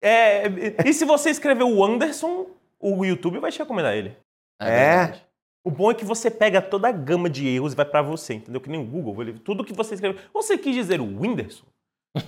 [0.00, 0.44] É,
[0.86, 2.46] e se você escrever o Anderson,
[2.80, 4.16] o YouTube vai te recomendar ele.
[4.60, 4.96] É?
[4.96, 5.26] verdade.
[5.64, 8.34] O bom é que você pega toda a gama de erros e vai pra você,
[8.34, 8.60] entendeu?
[8.60, 10.18] Que nem o Google, tudo que você escreve.
[10.32, 11.66] Você quis dizer o Whindersson?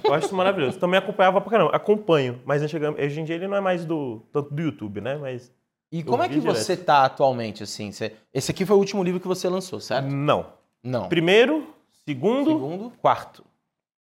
[0.05, 0.78] Eu acho isso maravilhoso.
[0.78, 1.70] Também acompanhava pra caramba.
[1.74, 5.16] Acompanho, mas hoje em dia ele não é mais do, tanto do YouTube, né?
[5.16, 5.53] Mas.
[5.93, 6.55] E como é que direto.
[6.57, 7.91] você tá atualmente, assim?
[7.91, 10.07] Você- Esse aqui foi o último livro que você lançou, certo?
[10.09, 10.47] Não.
[10.82, 11.09] Não.
[11.09, 11.66] Primeiro,
[12.05, 12.91] segundo, Segundo.
[13.03, 13.45] quarto.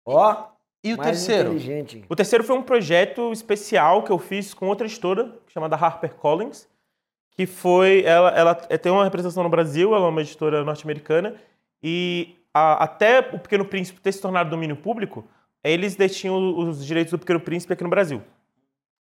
[0.05, 0.47] Ó,
[0.83, 1.51] E o mais terceiro?
[1.51, 2.05] inteligente.
[2.09, 6.67] O terceiro foi um projeto especial que eu fiz com outra editora, chamada HarperCollins,
[7.33, 8.03] que foi.
[8.05, 11.35] Ela, ela tem uma representação no Brasil, ela é uma editora norte-americana,
[11.83, 15.25] e a- até o Pequeno Príncipe ter se tornado domínio público,
[15.73, 18.23] eles detinham os direitos do Pequeno Príncipe aqui no Brasil.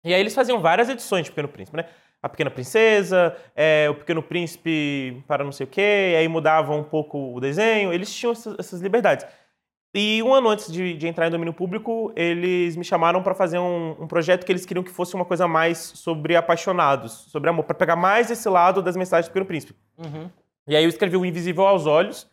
[0.04, 1.86] E aí eles faziam várias edições de Pequeno Príncipe, né?
[2.22, 6.84] A Pequena Princesa, é, o Pequeno Príncipe para não sei o quê, aí mudavam um
[6.84, 9.26] pouco o desenho, eles tinham essas, essas liberdades.
[9.98, 13.60] E um ano antes de, de, entrar em domínio público, eles me chamaram para fazer
[13.60, 17.64] um, um, projeto que eles queriam que fosse uma coisa mais sobre apaixonados, sobre amor,
[17.64, 19.74] para pegar mais esse lado das mensagens do Pequeno Príncipe.
[19.98, 20.30] Uhum.
[20.68, 22.30] E aí eu escrevi o Invisível aos Olhos,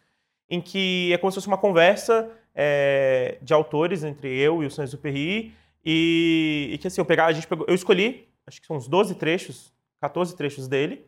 [0.51, 4.71] em que é como se fosse uma conversa é, de autores entre eu e o
[4.71, 8.77] Saint-Exupéry, e, e, que assim, eu, pegava, a gente pegou, eu escolhi, acho que são
[8.77, 11.07] uns 12 trechos, 14 trechos dele,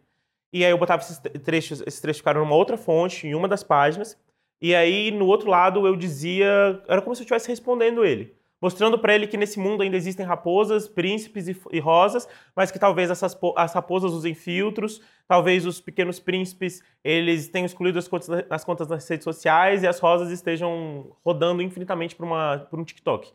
[0.53, 3.63] e aí eu botava esses trechos, esses trechos ficaram numa outra fonte, em uma das
[3.63, 4.17] páginas,
[4.65, 6.83] e aí, no outro lado, eu dizia.
[6.89, 8.35] Era como se eu estivesse respondendo ele.
[8.61, 12.27] Mostrando para ele que nesse mundo ainda existem raposas, príncipes e, e rosas,
[12.57, 17.99] mas que talvez essas, as raposas usem filtros, talvez os pequenos príncipes eles tenham excluído
[17.99, 22.27] as contas, as contas nas redes sociais e as rosas estejam rodando infinitamente por,
[22.73, 23.31] um TikTok.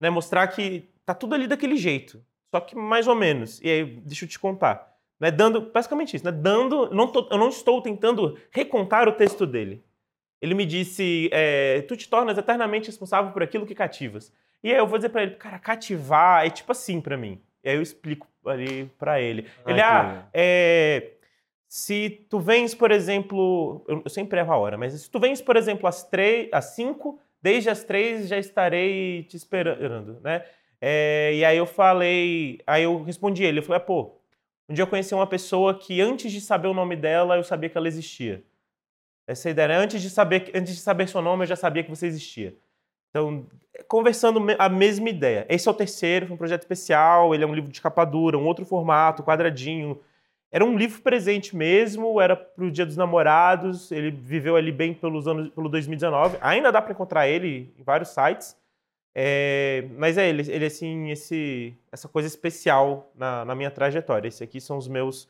[0.00, 0.10] Né?
[0.10, 2.20] Mostrar que tá tudo ali daquele jeito,
[2.50, 3.60] só que mais ou menos.
[3.62, 4.92] E aí, deixa eu te contar.
[5.20, 5.30] Né?
[5.30, 6.32] Dando, basicamente isso, né?
[6.32, 6.90] Dando.
[6.90, 9.84] Não tô, eu não estou tentando recontar o texto dele.
[10.42, 14.32] Ele me disse: é, Tu te tornas eternamente responsável por aquilo que cativas.
[14.62, 17.40] E aí eu vou dizer para ele: Cara, cativar é tipo assim para mim.
[17.62, 19.46] E aí eu explico ali para ele.
[19.64, 21.12] Ah, ele, ah, é,
[21.68, 25.56] se tu vens, por exemplo, eu sempre erro a hora, mas se tu vens, por
[25.56, 30.44] exemplo, às três, às cinco, desde as três já estarei te esperando, né?
[30.80, 34.16] É, e aí eu falei, aí eu respondi ele, eu falei, ah, pô,
[34.68, 37.70] um dia eu conheci uma pessoa que antes de saber o nome dela, eu sabia
[37.70, 38.42] que ela existia.
[39.26, 39.76] Essa ideia, né?
[39.76, 42.56] antes de saber, antes de saber seu nome, eu já sabia que você existia.
[43.10, 43.46] Então,
[43.88, 45.46] conversando a mesma ideia.
[45.48, 48.38] Esse é o terceiro, foi um projeto especial, ele é um livro de capa dura,
[48.38, 50.00] um outro formato, quadradinho.
[50.50, 54.92] Era um livro presente mesmo, era para o Dia dos Namorados, ele viveu ali bem
[54.92, 56.38] pelos anos, pelo 2019.
[56.40, 58.56] Ainda dá para encontrar ele em vários sites.
[59.14, 64.28] É, mas é ele, ele assim, esse, essa coisa especial na, na minha trajetória.
[64.28, 65.28] Esse aqui são os meus,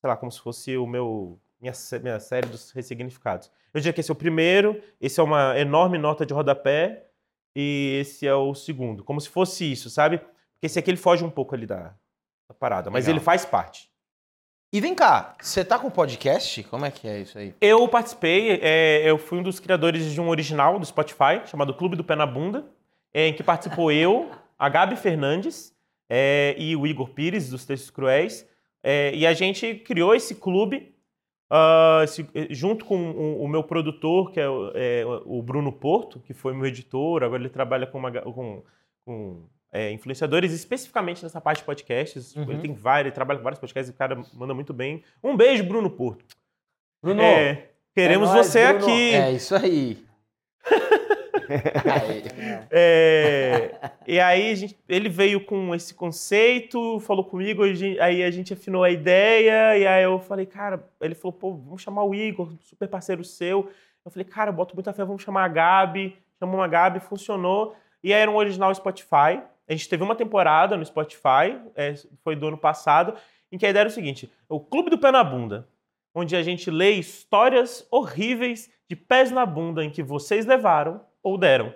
[0.00, 3.48] sei lá, como se fosse o meu minha, minha série dos ressignificados.
[3.72, 7.06] Eu diria que esse é o primeiro, esse é uma enorme nota de rodapé
[7.54, 9.04] e esse é o segundo.
[9.04, 10.18] Como se fosse isso, sabe?
[10.18, 11.94] Porque esse aqui ele foge um pouco ali da,
[12.48, 13.16] da parada, mas Legal.
[13.16, 13.90] ele faz parte.
[14.72, 16.62] E vem cá, você tá com podcast?
[16.64, 17.54] Como é que é isso aí?
[17.60, 21.94] Eu participei, é, eu fui um dos criadores de um original do Spotify, chamado Clube
[21.94, 22.64] do Pé na Bunda,
[23.12, 25.74] é, em que participou eu, a Gabi Fernandes
[26.08, 28.48] é, e o Igor Pires, dos Textos Cruéis.
[28.82, 30.91] É, e a gente criou esse clube
[31.52, 34.44] Uh, se, eh, junto com o, o, meu produtor, que é,
[34.74, 38.62] é, o Bruno Porto, que foi meu editor, agora ele trabalha com, uma, com,
[39.04, 42.34] com é, influenciadores, especificamente nessa parte de podcasts.
[42.34, 42.50] Uhum.
[42.50, 45.04] Ele tem vários, ele trabalha com vários podcasts e o cara manda muito bem.
[45.22, 46.24] Um beijo, Bruno Porto.
[47.02, 48.84] Bruno, é, queremos é nóis, você Bruno.
[48.86, 49.14] aqui.
[49.14, 50.02] É isso aí.
[52.70, 53.74] é,
[54.06, 57.62] e aí gente, ele veio com esse conceito, falou comigo,
[58.00, 61.82] aí a gente afinou a ideia, e aí eu falei, cara, ele falou, pô, vamos
[61.82, 63.70] chamar o Igor, super parceiro seu.
[64.04, 66.16] Eu falei, cara, boto muita fé, vamos chamar a Gabi.
[66.38, 67.76] Chamou a Gabi, funcionou.
[68.02, 69.40] E aí era um original Spotify.
[69.68, 71.94] A gente teve uma temporada no Spotify, é,
[72.24, 73.14] foi do ano passado,
[73.50, 75.68] em que a ideia era o seguinte: o Clube do Pé na Bunda,
[76.14, 81.38] onde a gente lê histórias horríveis de pés na bunda em que vocês levaram ou
[81.38, 81.72] deram.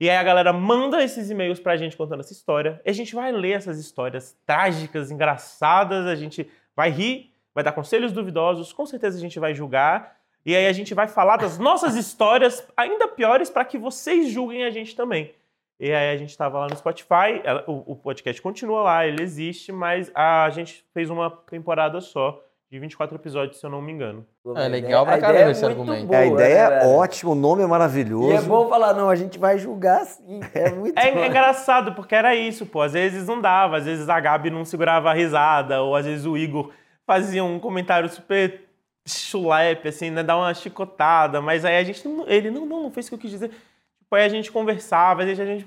[0.00, 2.80] E aí a galera manda esses e-mails pra gente contando essa história.
[2.84, 7.72] E a gente vai ler essas histórias trágicas, engraçadas, a gente vai rir, vai dar
[7.72, 10.16] conselhos duvidosos, com certeza a gente vai julgar.
[10.44, 14.64] E aí a gente vai falar das nossas histórias ainda piores para que vocês julguem
[14.64, 15.34] a gente também.
[15.78, 19.22] E aí a gente estava lá no Spotify, ela, o, o, podcast continua lá, ele
[19.22, 23.90] existe, mas a gente fez uma temporada só de 24 episódios, se eu não me
[23.90, 24.24] engano.
[24.54, 26.06] É legal pra caramba é esse argumento.
[26.06, 28.30] Boa, a ideia né, é ótima, o nome é maravilhoso.
[28.30, 30.38] E é bom falar, não, a gente vai julgar sim.
[30.54, 32.80] É muito é, é, engraçado, porque era isso, pô.
[32.80, 36.24] Às vezes não dava, às vezes a Gabi não segurava a risada, ou às vezes
[36.24, 36.70] o Igor
[37.04, 38.68] fazia um comentário super
[39.04, 40.22] chulepe, assim, né?
[40.22, 42.28] Dar uma chicotada, mas aí a gente não.
[42.28, 43.48] Ele não, não, não fez o que eu quis dizer.
[43.48, 45.66] Tipo, aí a gente conversava, às vezes a gente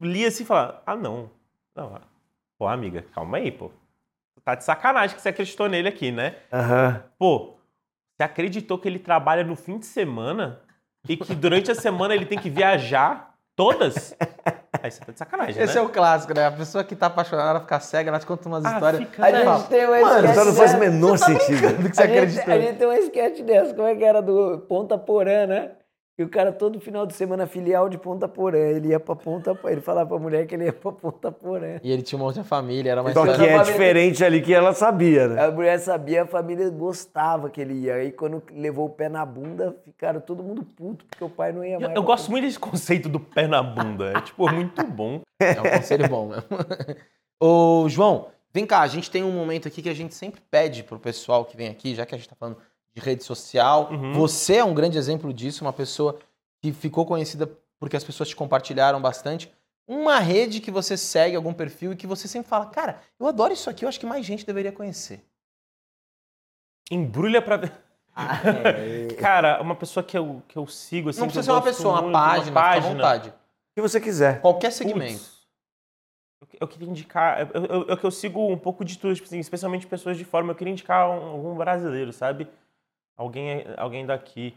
[0.00, 1.28] lia assim e falava, ah, não.
[1.74, 2.00] Não,
[2.56, 3.68] pô, amiga, calma aí, pô
[4.46, 6.36] tá de sacanagem que você acreditou nele aqui, né?
[6.52, 7.00] Uhum.
[7.18, 7.56] Pô,
[8.16, 10.60] você acreditou que ele trabalha no fim de semana
[11.08, 14.16] e que durante a semana ele tem que viajar todas?
[14.80, 15.80] Aí você tá de sacanagem, Esse né?
[15.80, 16.46] é o clássico, né?
[16.46, 19.02] A pessoa que tá apaixonada, ela fica cega, ela te conta umas ah, histórias.
[19.02, 19.44] Fica, a né?
[19.44, 21.82] gente tem uma Mano, então não faz o menor tá sentido.
[21.82, 24.22] Do que você a, gente, a gente tem uma sketch dessa, como é que era
[24.22, 25.72] do Ponta Porã, né?
[26.18, 29.54] E o cara todo final de semana filial de Ponta Porã, ele ia pra Ponta
[29.54, 31.78] Porã, ele falava pra mulher que ele ia pra Ponta Porã.
[31.82, 33.14] E ele tinha uma outra família, era mais...
[33.14, 35.44] Então que é diferente ali que ela sabia, né?
[35.44, 37.96] A mulher sabia, a família gostava que ele ia.
[37.96, 41.62] Aí quando levou o pé na bunda, ficaram todo mundo puto, porque o pai não
[41.62, 41.90] ia mais.
[41.90, 45.20] Eu, eu gosto muito desse conceito do pé na bunda, é tipo muito bom.
[45.38, 46.48] É um conselho bom mesmo.
[47.38, 50.82] Ô, João, Vem cá, a gente tem um momento aqui que a gente sempre pede
[50.82, 52.56] pro pessoal que vem aqui, já que a gente tá falando
[52.96, 53.90] de rede social.
[53.92, 54.14] Uhum.
[54.14, 56.18] Você é um grande exemplo disso, uma pessoa
[56.62, 59.52] que ficou conhecida porque as pessoas te compartilharam bastante.
[59.86, 63.52] Uma rede que você segue, algum perfil, e que você sempre fala, cara, eu adoro
[63.52, 65.22] isso aqui, eu acho que mais gente deveria conhecer.
[66.90, 67.72] Embrulha pra ver.
[69.20, 71.20] Cara, uma pessoa que eu, que eu sigo assim.
[71.20, 72.94] Não precisa ser uma pessoa, uma muito, página, fica à página.
[72.94, 73.28] vontade.
[73.28, 73.32] O
[73.74, 74.40] que você quiser.
[74.40, 75.22] Qualquer segmento.
[76.40, 77.40] Eu, eu queria indicar.
[77.52, 80.24] Eu, eu, eu, que eu sigo um pouco de tudo, tipo assim, especialmente pessoas de
[80.24, 80.46] fora.
[80.46, 82.48] Eu queria indicar um- algum brasileiro, sabe?
[83.16, 84.54] Alguém, alguém daqui.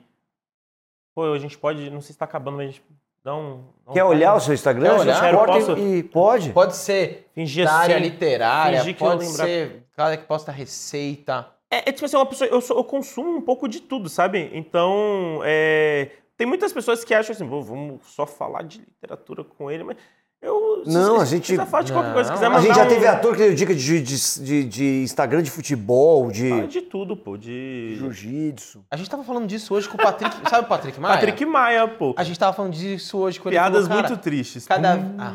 [1.15, 1.89] Pô, a gente pode.
[1.89, 2.83] Não sei se tá acabando, mas a gente
[3.23, 3.63] dá um.
[3.87, 4.95] um Quer olhar o seu Instagram?
[4.95, 5.45] Quer olhar?
[5.45, 5.77] Posso?
[5.77, 6.49] e pode.
[6.51, 8.03] Pode ser Fingir área assim.
[8.05, 11.47] literária, fingir que eu pode ser cara que posta receita.
[11.71, 12.49] É, é tipo assim, uma pessoa.
[12.49, 14.49] Eu, sou- eu consumo um pouco de tudo, sabe?
[14.53, 15.41] Então.
[15.43, 19.83] é, tem muitas pessoas que acham assim, "Pô, vamos só falar de literatura com ele,
[19.83, 19.97] mas.
[20.41, 22.61] Eu, Não, se, a gente- Se quiser falar de qualquer coisa, se Não, quiser A
[22.61, 26.31] gente já um- teve ator que deu dica de, de, de, de Instagram de futebol,
[26.31, 27.35] de Fala de tudo, pô.
[27.37, 27.95] De.
[27.97, 28.85] jiu-jitsu.
[28.89, 30.33] A gente tava falando disso hoje com o Patrick.
[30.49, 31.15] sabe o Patrick Maia?
[31.15, 32.13] Patrick Maia, pô.
[32.17, 33.55] A gente tava falando disso hoje com ele.
[33.57, 34.65] Piadas falou, muito tristes.
[34.65, 34.95] Cada.
[34.95, 35.15] Hum.
[35.17, 35.33] Ah,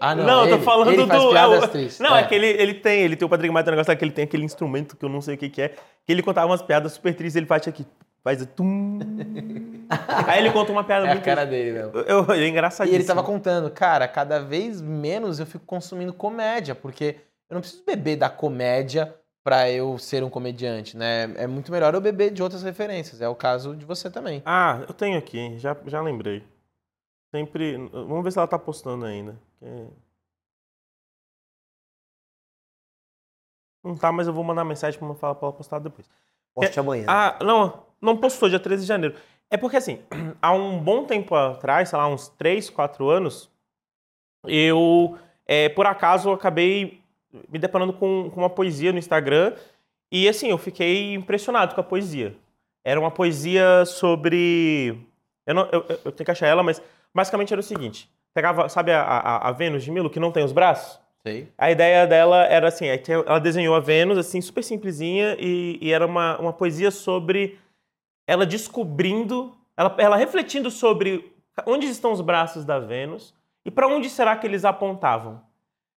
[0.00, 0.24] ah, não.
[0.24, 1.30] Não, eu ele, tô falando ele faz do.
[1.30, 1.98] piadas é tristes.
[1.98, 4.04] Não, é, que ele, ele tem, ele tem o Patrick Maia tem um negócio que
[4.04, 6.46] ele tem aquele instrumento que eu não sei o que, que é, que ele contava
[6.46, 7.84] umas piadas super tristes, ele faz aqui,
[8.24, 8.98] faz o tum.
[10.26, 11.90] Aí ele conta uma piada É a muito cara dele, meu.
[12.04, 12.96] Eu, ele é E engraçadíssimo.
[13.00, 17.16] ele tava contando, cara, cada vez menos eu fico consumindo comédia, porque
[17.50, 19.14] eu não preciso beber da comédia
[19.44, 21.24] pra eu ser um comediante, né?
[21.36, 23.20] É muito melhor eu beber de outras referências.
[23.20, 24.42] É o caso de você também.
[24.46, 26.42] Ah, eu tenho aqui, já, já lembrei.
[27.34, 27.76] Sempre.
[27.92, 29.36] Vamos ver se ela tá postando ainda.
[29.60, 29.86] que-
[33.82, 36.08] Não tá, mas eu vou mandar mensagem pra ela falar pra ela postar depois.
[36.54, 37.04] Poste amanhã.
[37.06, 39.14] Ah, não, não postou dia 13 de janeiro.
[39.50, 40.00] É porque assim,
[40.40, 43.50] há um bom tempo atrás, sei lá, uns 3, 4 anos,
[44.46, 47.00] eu, é, por acaso, acabei
[47.48, 49.54] me deparando com, com uma poesia no Instagram
[50.12, 52.36] e assim, eu fiquei impressionado com a poesia.
[52.84, 54.96] Era uma poesia sobre.
[55.46, 56.82] Eu, não, eu, eu- tenho que achar ela, mas
[57.14, 60.44] basicamente era o seguinte: pegava, sabe a, a, a Vênus de Milo, que não tem
[60.44, 61.00] os braços?
[61.26, 61.48] Sei.
[61.56, 65.90] A ideia dela era assim, é ela desenhou a Vênus, assim, super simplesinha, e, e
[65.90, 67.58] era uma, uma poesia sobre
[68.26, 71.32] ela descobrindo, ela, ela refletindo sobre
[71.66, 75.40] onde estão os braços da Vênus e para onde será que eles apontavam.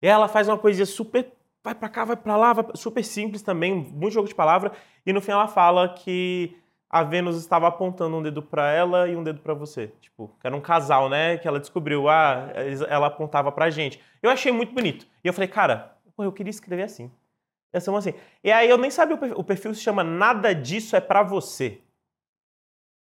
[0.03, 3.43] E ela faz uma poesia super, vai para cá, vai para lá, vai super simples
[3.43, 4.73] também, muito jogo de palavra,
[5.05, 6.57] e no fim ela fala que
[6.89, 9.93] a Vênus estava apontando um dedo para ela e um dedo para você.
[10.01, 11.37] Tipo, era um casal, né?
[11.37, 12.53] Que ela descobriu, ah,
[12.89, 14.01] ela apontava pra gente.
[14.23, 15.07] Eu achei muito bonito.
[15.23, 17.11] E eu falei, cara, pô, eu queria escrever assim.
[17.89, 18.15] Uma assim.
[18.43, 21.23] E aí eu nem sabia o perfil, o perfil se chama Nada Disso é Pra
[21.23, 21.83] Você.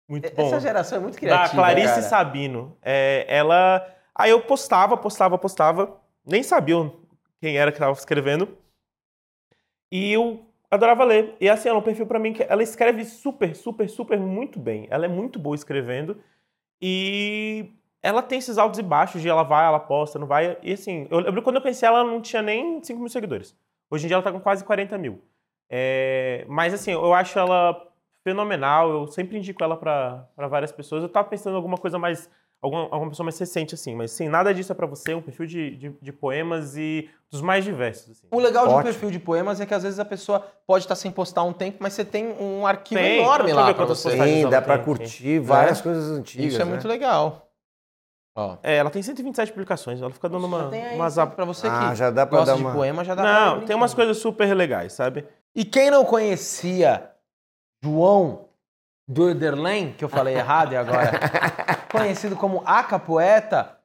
[0.10, 0.48] Muito bom.
[0.48, 1.48] Essa geração é muito criativa.
[1.48, 2.02] Da Clarice cara.
[2.02, 2.76] Sabino.
[2.82, 3.88] É, ela.
[4.16, 6.02] Aí eu postava, postava, postava.
[6.26, 6.92] Nem sabia
[7.40, 8.50] quem era que estava escrevendo.
[9.92, 11.36] E eu adorava ler.
[11.40, 14.60] E assim, ela é um perfil pra mim que ela escreve super, super, super muito
[14.60, 14.88] bem.
[14.90, 16.18] Ela é muito boa escrevendo.
[16.82, 20.58] E ela tem esses altos e baixos de ela vai, ela posta, não vai.
[20.64, 23.56] E assim, eu lembro quando eu conheci ela, ela não tinha nem 5 mil seguidores.
[23.92, 25.22] Hoje em dia ela tá com quase 40 mil.
[25.70, 27.89] É, mas assim, eu acho ela
[28.24, 28.90] fenomenal.
[28.90, 31.04] Eu sempre indico ela pra pra várias pessoas.
[31.04, 32.30] Eu tava pensando em alguma coisa mais.
[32.62, 33.96] Alguma, alguma pessoa mais recente, assim.
[33.96, 35.14] Mas sim, nada disso é pra você.
[35.14, 38.12] Um perfil de, de, de poemas e dos mais diversos.
[38.12, 38.28] Assim.
[38.30, 38.92] O legal de um Ótimo.
[38.92, 41.78] perfil de poemas é que às vezes a pessoa pode estar sem postar um tempo,
[41.80, 44.12] mas você tem um arquivo Tem, enorme lá pra quantas você.
[44.12, 46.48] Sim, dá pra tem, curtir várias coisas antigas.
[46.48, 46.72] Isso é né?
[46.72, 47.50] muito legal.
[48.36, 48.58] Ó.
[48.62, 50.02] É, ela tem 127 publicações.
[50.02, 51.16] Ela fica dando uma, aí, umas.
[51.16, 53.34] pra você que Ah, já dá pra gosta dar de uma- poema, já dá pra
[53.34, 53.68] Não, brincar.
[53.68, 55.26] tem umas coisas super legais, sabe?
[55.56, 57.10] E quem não conhecia
[57.84, 58.46] João
[59.08, 61.12] Durderlen, que eu falei errado e agora,
[61.92, 63.78] conhecido como Aca Poeta,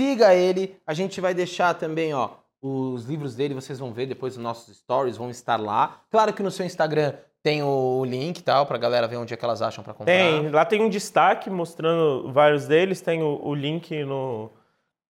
[0.00, 0.76] siga ele.
[0.86, 2.30] A gente vai deixar também, ó,
[2.62, 6.00] os livros dele, vocês vão ver depois nos nossos stories, vão estar lá.
[6.10, 9.36] Claro que no seu Instagram tem o link e tal, pra galera ver onde é
[9.36, 10.12] que elas acham pra comprar.
[10.14, 14.50] Tem, lá tem um destaque mostrando vários deles, tem o, o link no,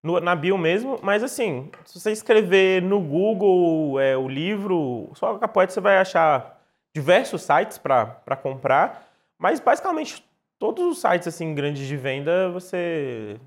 [0.03, 5.37] no- na bio mesmo, mas assim, se você escrever no Google é, o livro, só
[5.37, 6.54] a Capoeira você vai achar
[6.95, 10.25] diversos sites para comprar, mas basicamente
[10.59, 13.39] todos os sites assim grandes de venda você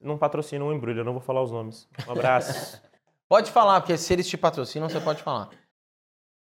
[0.00, 1.88] não patrocina um embrulho, eu não vou falar os nomes.
[2.06, 2.80] Um abraço.
[3.28, 5.50] Pode falar, porque se eles te patrocinam, você pode falar.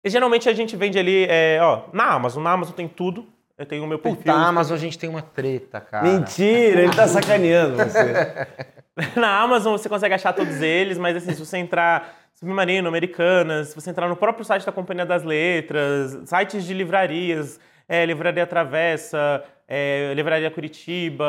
[0.05, 3.27] e geralmente a gente vende ali, é, ó, na Amazon, na Amazon tem tudo.
[3.57, 4.19] Eu tenho o meu perfil.
[4.19, 6.05] Puta, a Amazon a gente tem uma treta, cara.
[6.07, 8.47] Mentira, ele tá sacaneando você.
[9.19, 13.75] Na Amazon você consegue achar todos eles, mas assim, se você entrar Submarino, Americanas, se
[13.75, 17.59] você entrar no próprio site da Companhia das Letras, sites de livrarias,
[17.89, 21.25] é, Livraria Travessa, é, Livraria Curitiba,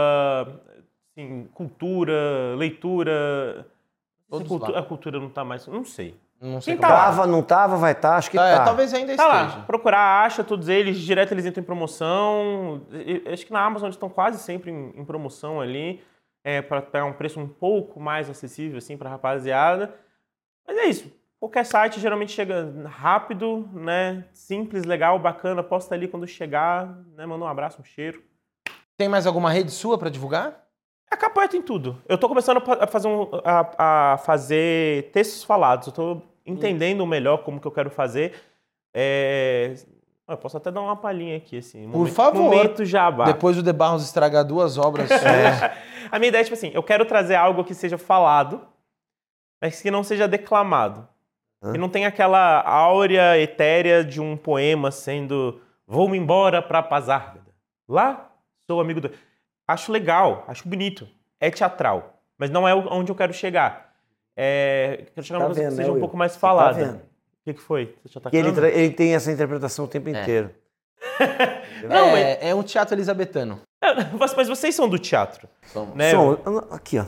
[1.15, 3.65] assim, cultura, leitura.
[4.29, 4.79] Todos Cultu- lá.
[4.79, 5.65] a cultura não tá mais.
[5.67, 6.13] Não sei.
[6.41, 7.05] Não sei Quem tá lá?
[7.05, 8.65] Tava, não tava, vai estar, acho que É, tá.
[8.65, 9.57] talvez ainda Tá esteja.
[9.59, 12.81] lá, procurar, acha todos eles, direto eles entram em promoção.
[13.31, 16.03] Acho que na Amazon eles estão quase sempre em, em promoção ali,
[16.43, 19.95] é, para pegar um preço um pouco mais acessível assim para rapaziada.
[20.67, 21.11] Mas é isso.
[21.39, 24.25] Qualquer site geralmente chega rápido, né?
[24.33, 25.61] Simples, legal, bacana.
[25.63, 27.25] Posta ali quando chegar, né?
[27.25, 28.21] Manda um abraço, um cheiro.
[28.97, 30.63] Tem mais alguma rede sua pra divulgar?
[31.11, 32.01] É capoeira em tudo.
[32.09, 35.87] Eu tô começando a fazer, um- a, a fazer textos falados.
[35.87, 38.33] Eu tô entendendo melhor como que eu quero fazer.
[38.93, 39.75] É,
[40.27, 41.89] Eu posso até dar uma palhinha aqui, assim.
[41.89, 42.41] Por favor.
[42.41, 43.25] Momento jabá.
[43.25, 45.21] Depois o De Barros estragar duas obras suas.
[46.11, 48.61] A minha ideia é, tipo assim, eu quero trazer algo que seja falado,
[49.61, 51.07] mas que não seja declamado.
[51.61, 51.71] Hã?
[51.71, 57.47] Que não tenha aquela áurea etérea de um poema sendo vou-me embora pra Pazárgada.
[57.87, 58.31] Lá,
[58.69, 59.11] sou amigo do...
[59.67, 61.07] Acho legal, acho bonito.
[61.39, 63.93] É teatral, mas não é onde eu quero chegar.
[64.35, 65.05] É...
[65.13, 66.73] Quero chegar Tá numa coisa que seja né, um pouco mais Tá falada.
[66.73, 66.95] vendo?
[66.97, 67.01] o
[67.45, 67.95] que, que foi?
[68.21, 70.51] Tá ele, ele tem essa interpretação o tempo inteiro.
[71.87, 73.61] Não, mas, é, é um teatro elisabetano.
[74.35, 75.95] mas vocês são do teatro, Somos.
[75.95, 76.11] né?
[76.11, 76.37] Som,
[76.71, 77.05] aqui, ó.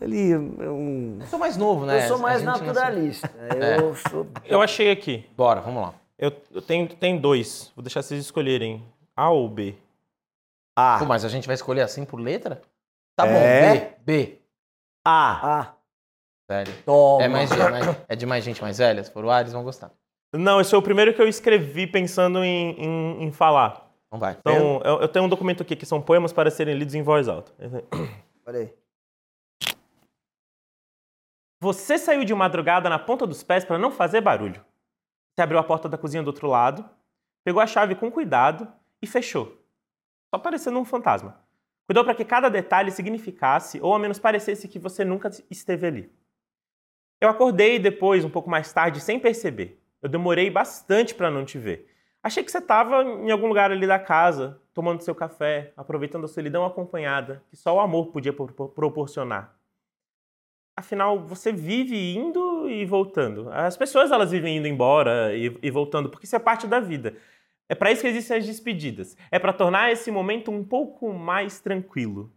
[0.00, 1.18] Ele é um...
[1.20, 2.04] Eu sou mais novo, né?
[2.04, 3.30] Eu sou A mais naturalista.
[3.38, 3.78] É.
[3.78, 4.26] Eu sou.
[4.44, 5.26] Eu achei aqui.
[5.36, 5.94] Bora, vamos lá.
[6.18, 7.70] Eu, eu tenho, tenho dois.
[7.76, 8.82] Vou deixar vocês escolherem
[9.16, 9.74] A ou B.
[10.76, 10.98] A.
[10.98, 12.60] Pô, mas a gente vai escolher assim por letra?
[13.16, 13.74] Tá É.
[13.74, 13.92] bom, B.
[14.04, 14.38] B.
[15.06, 15.60] A.
[15.60, 15.74] Ah,
[16.50, 16.74] Sério.
[16.84, 17.22] toma.
[17.24, 19.02] É, mais, é, mais- é de mais gente mais velha?
[19.04, 19.90] Se for o A, eles vão gostar.
[20.32, 23.88] Não, esse é o primeiro que eu escrevi pensando em, em, em falar.
[24.08, 24.36] Então vai.
[24.40, 27.28] Então, eu, eu tenho um documento aqui que são poemas para serem lidos em voz
[27.28, 27.52] alta.
[28.46, 28.72] Olha aí.
[31.64, 34.62] Você saiu de madrugada na ponta dos pés para não fazer barulho.
[35.32, 36.86] Você abriu a porta da cozinha do outro lado,
[37.42, 39.64] pegou a chave com cuidado e fechou.
[40.28, 41.40] Só parecendo um fantasma.
[41.86, 46.12] Cuidou para que cada detalhe significasse, ou ao menos parecesse que você nunca esteve ali.
[47.18, 49.82] Eu acordei depois, um pouco mais tarde, sem perceber.
[50.02, 51.90] Eu demorei bastante para não te ver.
[52.22, 56.28] Achei que você estava em algum lugar ali da casa, tomando seu café, aproveitando a
[56.28, 59.56] solidão acompanhada, que só o amor podia pro- pro- proporcionar.
[60.76, 63.48] Afinal, você vive indo e voltando.
[63.50, 67.16] As pessoas elas vivem indo embora e, e voltando, porque isso é parte da vida.
[67.68, 69.16] É para isso que existem as despedidas.
[69.30, 72.32] É para tornar esse momento um pouco mais tranquilo.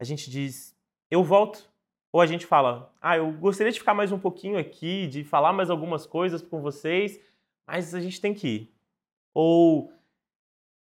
[0.00, 0.76] A gente diz,
[1.10, 1.68] eu volto.
[2.12, 5.52] Ou a gente fala, ah, eu gostaria de ficar mais um pouquinho aqui, de falar
[5.52, 7.20] mais algumas coisas com vocês,
[7.66, 8.74] mas a gente tem que ir.
[9.32, 9.92] Ou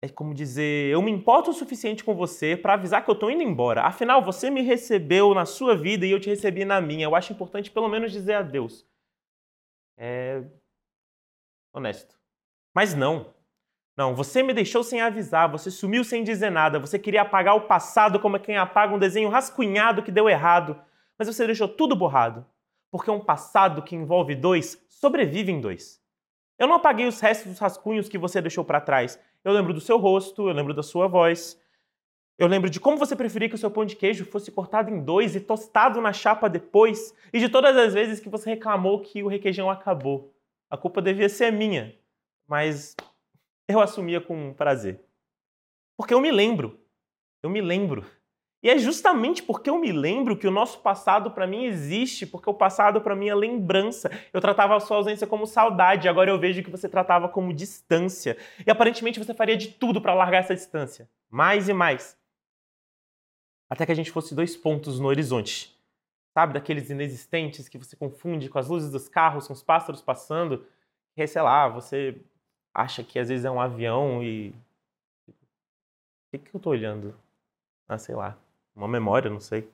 [0.05, 3.31] é como dizer, eu me importo o suficiente com você para avisar que eu tô
[3.31, 3.83] indo embora.
[3.83, 7.05] Afinal, você me recebeu na sua vida e eu te recebi na minha.
[7.05, 8.85] Eu acho importante pelo menos dizer adeus.
[9.97, 10.43] É
[11.73, 12.19] honesto.
[12.75, 13.33] Mas não.
[13.97, 17.69] Não, você me deixou sem avisar, você sumiu sem dizer nada, você queria apagar o
[17.69, 20.83] passado como quem apaga um desenho rascunhado que deu errado,
[21.19, 22.45] mas você deixou tudo borrado.
[22.91, 26.03] Porque um passado que envolve dois sobrevive em dois.
[26.59, 29.19] Eu não apaguei os restos dos rascunhos que você deixou para trás.
[29.45, 31.61] Eu lembro do seu rosto, eu lembro da sua voz.
[32.39, 35.03] Eu lembro de como você preferia que o seu pão de queijo fosse cortado em
[35.03, 39.23] dois e tostado na chapa depois, e de todas as vezes que você reclamou que
[39.23, 40.35] o requeijão acabou.
[40.71, 41.95] A culpa devia ser minha,
[42.49, 42.97] mas
[43.69, 45.01] eu assumia com prazer.
[45.97, 46.81] Porque eu me lembro.
[47.43, 48.05] Eu me lembro.
[48.63, 52.49] E é justamente porque eu me lembro que o nosso passado para mim existe, porque
[52.49, 54.09] o passado para mim é lembrança.
[54.33, 58.37] Eu tratava a sua ausência como saudade, agora eu vejo que você tratava como distância.
[58.65, 61.11] E aparentemente você faria de tudo para largar essa distância.
[61.29, 62.17] Mais e mais.
[63.69, 65.77] Até que a gente fosse dois pontos no horizonte.
[66.33, 70.65] Sabe, daqueles inexistentes que você confunde com as luzes dos carros, com os pássaros passando.
[71.17, 72.17] Que, sei lá, você
[72.73, 74.55] acha que às vezes é um avião e.
[75.29, 75.33] O
[76.31, 77.15] que, que eu tô olhando?
[77.89, 78.39] Ah, sei lá.
[78.75, 79.69] Uma memória, não sei.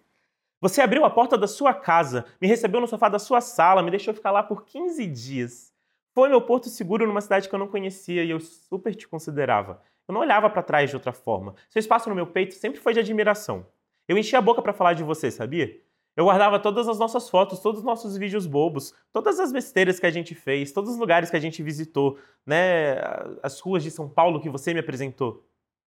[0.60, 3.90] Você abriu a porta da sua casa, me recebeu no sofá da sua sala, me
[3.90, 5.72] deixou ficar lá por 15 dias.
[6.12, 9.80] Foi meu porto seguro numa cidade que eu não conhecia e eu super te considerava.
[10.08, 11.54] Eu não olhava para trás de outra forma.
[11.70, 13.66] Seu espaço no meu peito sempre foi de admiração.
[14.08, 15.80] Eu enchi a boca para falar de você, sabia?
[16.16, 20.06] Eu guardava todas as nossas fotos, todos os nossos vídeos bobos, todas as besteiras que
[20.06, 22.96] a gente fez, todos os lugares que a gente visitou, né?
[23.40, 25.44] As ruas de São Paulo que você me apresentou.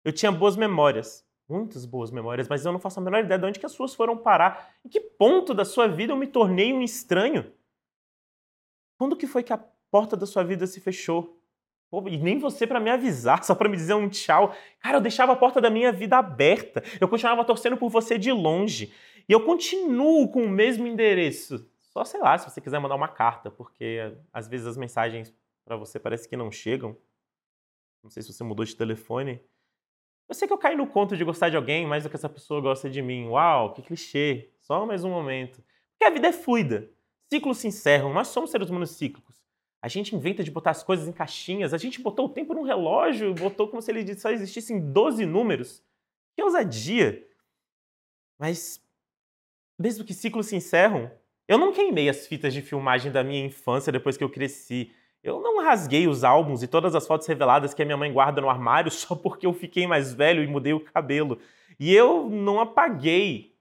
[0.04, 3.46] Eu tinha boas memórias, muitas boas memórias, mas eu não faço a menor ideia de
[3.46, 4.74] onde que as suas foram parar.
[4.84, 7.51] Em que ponto da sua vida eu me tornei um estranho?
[8.99, 9.59] Quando que foi que a
[9.90, 11.40] porta da sua vida se fechou?
[11.90, 14.55] Pô, e nem você para me avisar, só para me dizer um tchau.
[14.80, 16.82] Cara, eu deixava a porta da minha vida aberta.
[17.01, 18.92] Eu continuava torcendo por você de longe.
[19.28, 21.66] E eu continuo com o mesmo endereço.
[21.80, 25.34] Só sei lá, se você quiser mandar uma carta, porque às vezes as mensagens
[25.64, 26.96] para você parece que não chegam.
[28.03, 29.40] Não sei se você mudou de telefone.
[30.29, 32.29] Eu sei que eu caí no conto de gostar de alguém mais do que essa
[32.29, 33.29] pessoa gosta de mim.
[33.29, 34.51] Uau, que clichê.
[34.61, 35.64] Só mais um momento.
[35.93, 36.91] Porque a vida é fluida.
[37.33, 39.37] ciclos se encerram, nós somos seres humanos cíclicos.
[39.81, 42.62] A gente inventa de botar as coisas em caixinhas, a gente botou o tempo num
[42.62, 45.83] relógio, botou como se ele só existisse em 12 números.
[46.35, 47.26] Que ousadia!
[48.39, 48.83] Mas,
[49.79, 51.11] mesmo que ciclos se encerram,
[51.47, 54.93] eu não queimei as fitas de filmagem da minha infância depois que eu cresci.
[55.22, 58.40] Eu não rasguei os álbuns e todas as fotos reveladas que a minha mãe guarda
[58.40, 61.38] no armário só porque eu fiquei mais velho e mudei o cabelo.
[61.78, 63.56] E eu não apaguei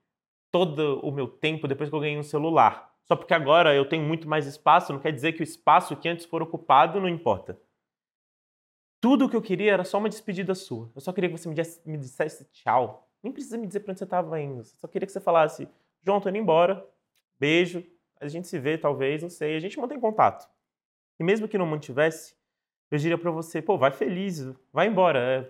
[0.51, 2.93] todo o meu tempo depois que eu ganhei um celular.
[3.03, 6.09] Só porque agora eu tenho muito mais espaço, não quer dizer que o espaço que
[6.09, 7.59] antes for ocupado não importa.
[8.99, 10.91] Tudo o que eu queria era só uma despedida sua.
[10.93, 13.07] Eu só queria que você me dissesse, me dissesse tchau.
[13.23, 14.59] Nem precisa me dizer pra onde você estava indo.
[14.59, 15.69] Eu só queria que você falasse,
[16.03, 16.85] João, tô indo embora.
[17.39, 17.83] Beijo.
[18.19, 19.55] A gente se vê, talvez, não sei.
[19.55, 20.49] A gente mantém contato.
[21.20, 22.36] E mesmo que não mantivesse,
[22.89, 25.49] eu diria para você, pô, vai feliz, vai embora, é,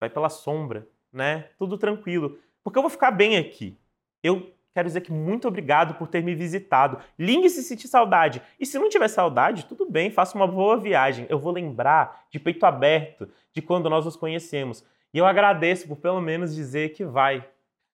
[0.00, 1.48] vai pela sombra, né?
[1.58, 2.38] Tudo tranquilo.
[2.62, 3.78] Porque eu vou ficar bem aqui.
[4.22, 6.98] Eu quero dizer que muito obrigado por ter me visitado.
[7.18, 8.40] Ligue se sentir saudade.
[8.58, 11.26] E se não tiver saudade, tudo bem, faça uma boa viagem.
[11.28, 14.84] Eu vou lembrar de peito aberto de quando nós nos conhecemos.
[15.12, 17.46] E eu agradeço por pelo menos dizer que vai.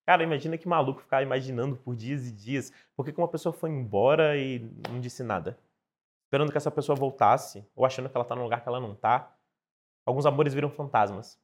[0.06, 4.36] Cara, imagina que maluco ficar imaginando por dias e dias porque uma pessoa foi embora
[4.36, 5.58] e não disse nada.
[6.30, 8.94] Esperando que essa pessoa voltasse, ou achando que ela tá num lugar que ela não
[8.94, 9.36] tá.
[10.06, 11.36] Alguns amores viram fantasmas.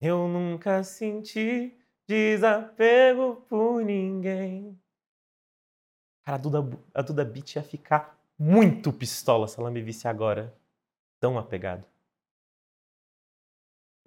[0.00, 1.76] Eu nunca senti
[2.06, 4.80] desapego por ninguém.
[6.22, 6.60] Cara, a Duda,
[6.94, 10.56] a Duda Beat ia ficar muito pistola se ela me visse agora.
[11.18, 11.88] Tão apegado.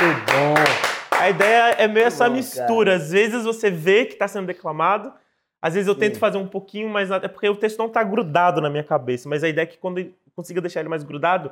[0.00, 0.63] Muito bom.
[1.24, 2.96] A ideia é meio essa bom, mistura.
[2.96, 5.12] Às vezes você vê que está sendo declamado,
[5.62, 6.20] às vezes eu tento Sim.
[6.20, 9.28] fazer um pouquinho, mas é porque o texto não está grudado na minha cabeça.
[9.28, 11.50] Mas a ideia é que quando eu consiga deixar ele mais grudado,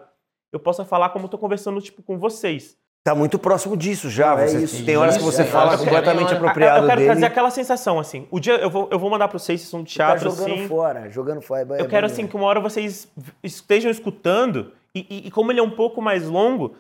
[0.53, 2.77] eu possa falar como eu tô conversando tipo, com vocês.
[3.05, 4.31] Tá muito próximo disso já.
[4.37, 6.37] Não, é Você- isso, tem horas que você é, fala eu quero- completamente eu- eu
[6.39, 7.11] apropriado eu quero dele.
[7.11, 8.29] trazer aquela sensação, assim.
[8.31, 10.55] O dia eu vou, eu vou mandar para vocês, vocês são de Tá teatro, jogando
[10.55, 10.69] assim.
[10.69, 11.63] fora, jogando fora.
[11.79, 13.11] é Eu quero, assim, que uma hora vocês
[13.43, 16.77] estejam escutando, e, e- e como ele é um pouco mais longo,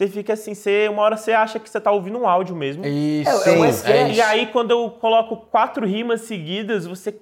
[0.00, 2.86] você fica assim, você, uma hora você acha que você tá ouvindo um áudio mesmo.
[2.86, 3.28] Isso.
[3.48, 3.68] É, é um Sim.
[3.68, 4.16] sketch.
[4.16, 7.14] E aí, quando eu coloco quatro rimas seguidas, você.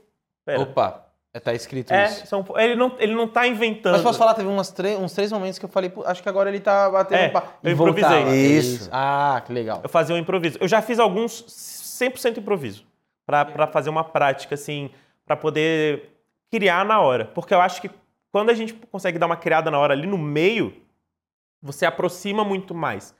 [0.44, 0.60] Pera.
[0.60, 2.26] Opa, é, tá escrito É, isso.
[2.28, 3.94] são, ele, não, ele não tá inventando.
[3.94, 6.48] Mas posso falar, teve umas uns três momentos que eu falei, "Pô, acho que agora
[6.48, 8.14] ele tá batendo É, pa- eu voltava.
[8.20, 8.58] improvisei.
[8.58, 8.88] Isso.
[8.92, 9.80] Ah, que legal.
[9.82, 10.56] Eu fazia um improviso.
[10.60, 12.84] Eu já fiz alguns 100% improviso.
[13.26, 14.88] Pra fazer uma prática, assim,
[15.26, 16.10] pra poder
[16.50, 17.26] criar na hora.
[17.26, 17.90] Porque eu acho que
[18.32, 20.74] quando a gente consegue dar uma criada na hora ali no meio,
[21.62, 23.14] você aproxima muito mais.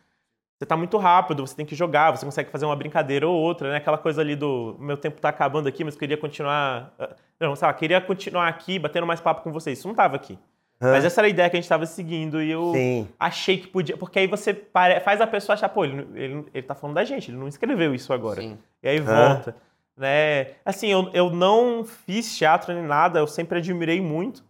[0.59, 3.71] Você tá muito rápido, você tem que jogar, você consegue fazer uma brincadeira ou outra,
[3.71, 3.77] né?
[3.77, 6.93] Aquela coisa ali do meu tempo tá acabando aqui, mas eu queria continuar.
[6.99, 9.79] ah, Não, sei lá, queria continuar aqui, batendo mais papo com vocês.
[9.79, 10.37] Isso não tava aqui.
[10.81, 10.93] Hã?
[10.93, 13.09] Mas essa era a ideia que a gente tava seguindo e eu Sim.
[13.21, 13.97] achei que podia.
[13.97, 17.05] Porque aí você pare- faz a pessoa achar, pô, ele, ele, ele tá falando da
[17.05, 18.41] gente, ele não escreveu isso agora.
[18.43, 18.59] Sim.
[18.83, 19.55] E aí volta.
[19.97, 20.53] Né?
[20.65, 24.45] Assim, eu, eu não fiz teatro nem nada, eu sempre admirei muito,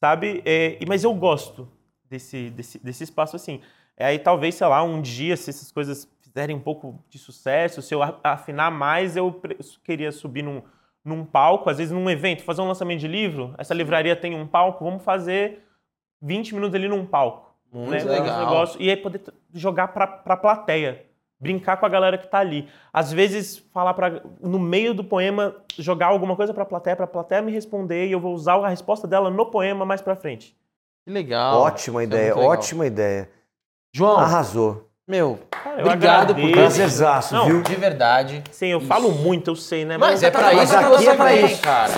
[0.00, 0.42] sabe?
[0.44, 1.68] É, e- mas eu gosto
[2.12, 3.60] desse, desse, desse espaço assim.
[3.96, 7.80] É, aí talvez, sei lá, um dia, se essas coisas fizerem um pouco de sucesso,
[7.80, 9.40] se eu a- afinar mais, eu
[9.82, 10.62] queria subir num,
[11.04, 13.54] num palco, às vezes num evento, fazer um lançamento de livro.
[13.56, 15.64] Essa livraria tem um palco, vamos fazer
[16.20, 17.54] 20 minutos ali num palco.
[17.72, 18.20] Muito né?
[18.20, 18.36] legal.
[18.36, 19.22] Um negócio, e aí poder
[19.54, 21.06] jogar pra, pra plateia.
[21.40, 22.68] Brincar com a galera que tá ali.
[22.92, 27.42] Às vezes, falar para no meio do poema, jogar alguma coisa pra plateia, pra plateia
[27.42, 30.56] me responder e eu vou usar a resposta dela no poema mais pra frente.
[31.04, 31.60] Que legal.
[31.60, 33.28] Ótima Isso é ideia, ótima ideia.
[33.94, 34.88] João, Arrasou.
[35.06, 36.50] meu, Cara, obrigado por.
[36.52, 37.62] Prazerzaço, Não, viu?
[37.62, 38.42] de verdade.
[38.50, 39.98] Sim, eu falo muito, eu sei, né?
[39.98, 41.60] Mas é pra mas isso que aqui você é pra isso.
[41.62, 41.92] cara.